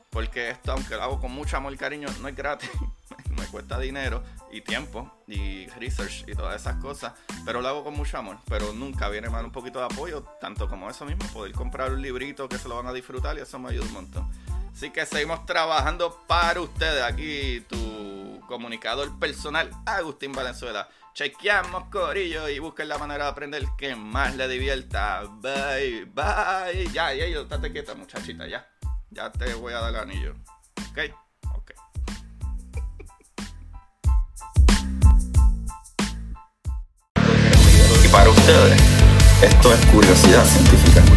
Porque 0.10 0.50
esto, 0.50 0.72
aunque 0.72 0.96
lo 0.96 1.04
hago 1.04 1.20
con 1.20 1.34
mucho 1.34 1.58
amor 1.58 1.74
y 1.74 1.78
cariño, 1.78 2.08
no 2.22 2.30
es 2.30 2.36
gratis. 2.36 2.70
me 3.38 3.46
cuesta 3.48 3.78
dinero 3.78 4.24
y 4.50 4.62
tiempo 4.62 5.12
y 5.28 5.67
research 5.72 6.24
y 6.30 6.34
todas 6.34 6.62
esas 6.62 6.78
cosas. 6.78 7.12
Pero 7.43 7.60
lo 7.60 7.67
hago 7.67 7.84
con 7.84 7.93
mucho 7.93 8.17
amor. 8.17 8.38
Pero 8.48 8.72
nunca 8.72 9.10
viene 9.10 9.30
mal 9.30 9.43
un 9.43 9.52
poquito 9.52 9.80
de 9.80 9.86
apoyo, 9.86 10.24
tanto 10.39 10.70
como 10.70 10.89
eso 10.89 11.04
mismo, 11.04 11.28
poder 11.34 11.52
comprar 11.52 11.91
un 11.91 12.02
librito 12.02 12.48
que 12.48 12.58
se 12.58 12.70
lo 12.70 12.78
van 12.78 12.88
a 12.88 12.93
disfrutar 12.93 13.38
y 13.38 13.41
eso 13.41 13.60
me 13.60 13.72
ayuda 13.72 13.86
un 13.86 13.93
montón. 13.93 14.32
Así 14.74 14.91
que 14.91 15.06
seguimos 15.06 15.46
trabajando 15.46 16.24
para 16.26 16.62
ustedes. 16.62 17.04
Aquí 17.04 17.65
tu 17.67 17.78
comunicador 18.48 19.20
personal, 19.20 19.70
Agustín 19.86 20.32
Valenzuela. 20.32 20.90
Chequeamos, 21.14 21.86
Corillo, 21.92 22.50
y 22.50 22.60
busquen 22.60 22.90
la 22.90 22.98
manera 22.98 23.26
de 23.26 23.30
aprender 23.32 23.64
que 23.78 23.96
más 23.96 24.36
le 24.36 24.48
divierta. 24.48 25.24
Bye, 25.42 26.06
bye. 26.06 26.88
Ya, 26.94 27.14
ya, 27.14 27.28
yo, 27.28 27.42
estate 27.42 27.72
quieta, 27.72 27.94
muchachita, 27.94 28.48
ya. 28.48 28.68
Ya 29.12 29.32
te 29.32 29.54
voy 29.54 29.74
a 29.74 29.82
dar 29.82 29.94
el 29.94 30.00
anillo. 30.00 30.36
¿Ok? 30.90 31.14
Para 38.12 38.30
ustedes, 38.30 38.82
esto 39.44 39.74
es 39.74 39.86
curiosidad 39.88 40.44
científica. 40.46 41.17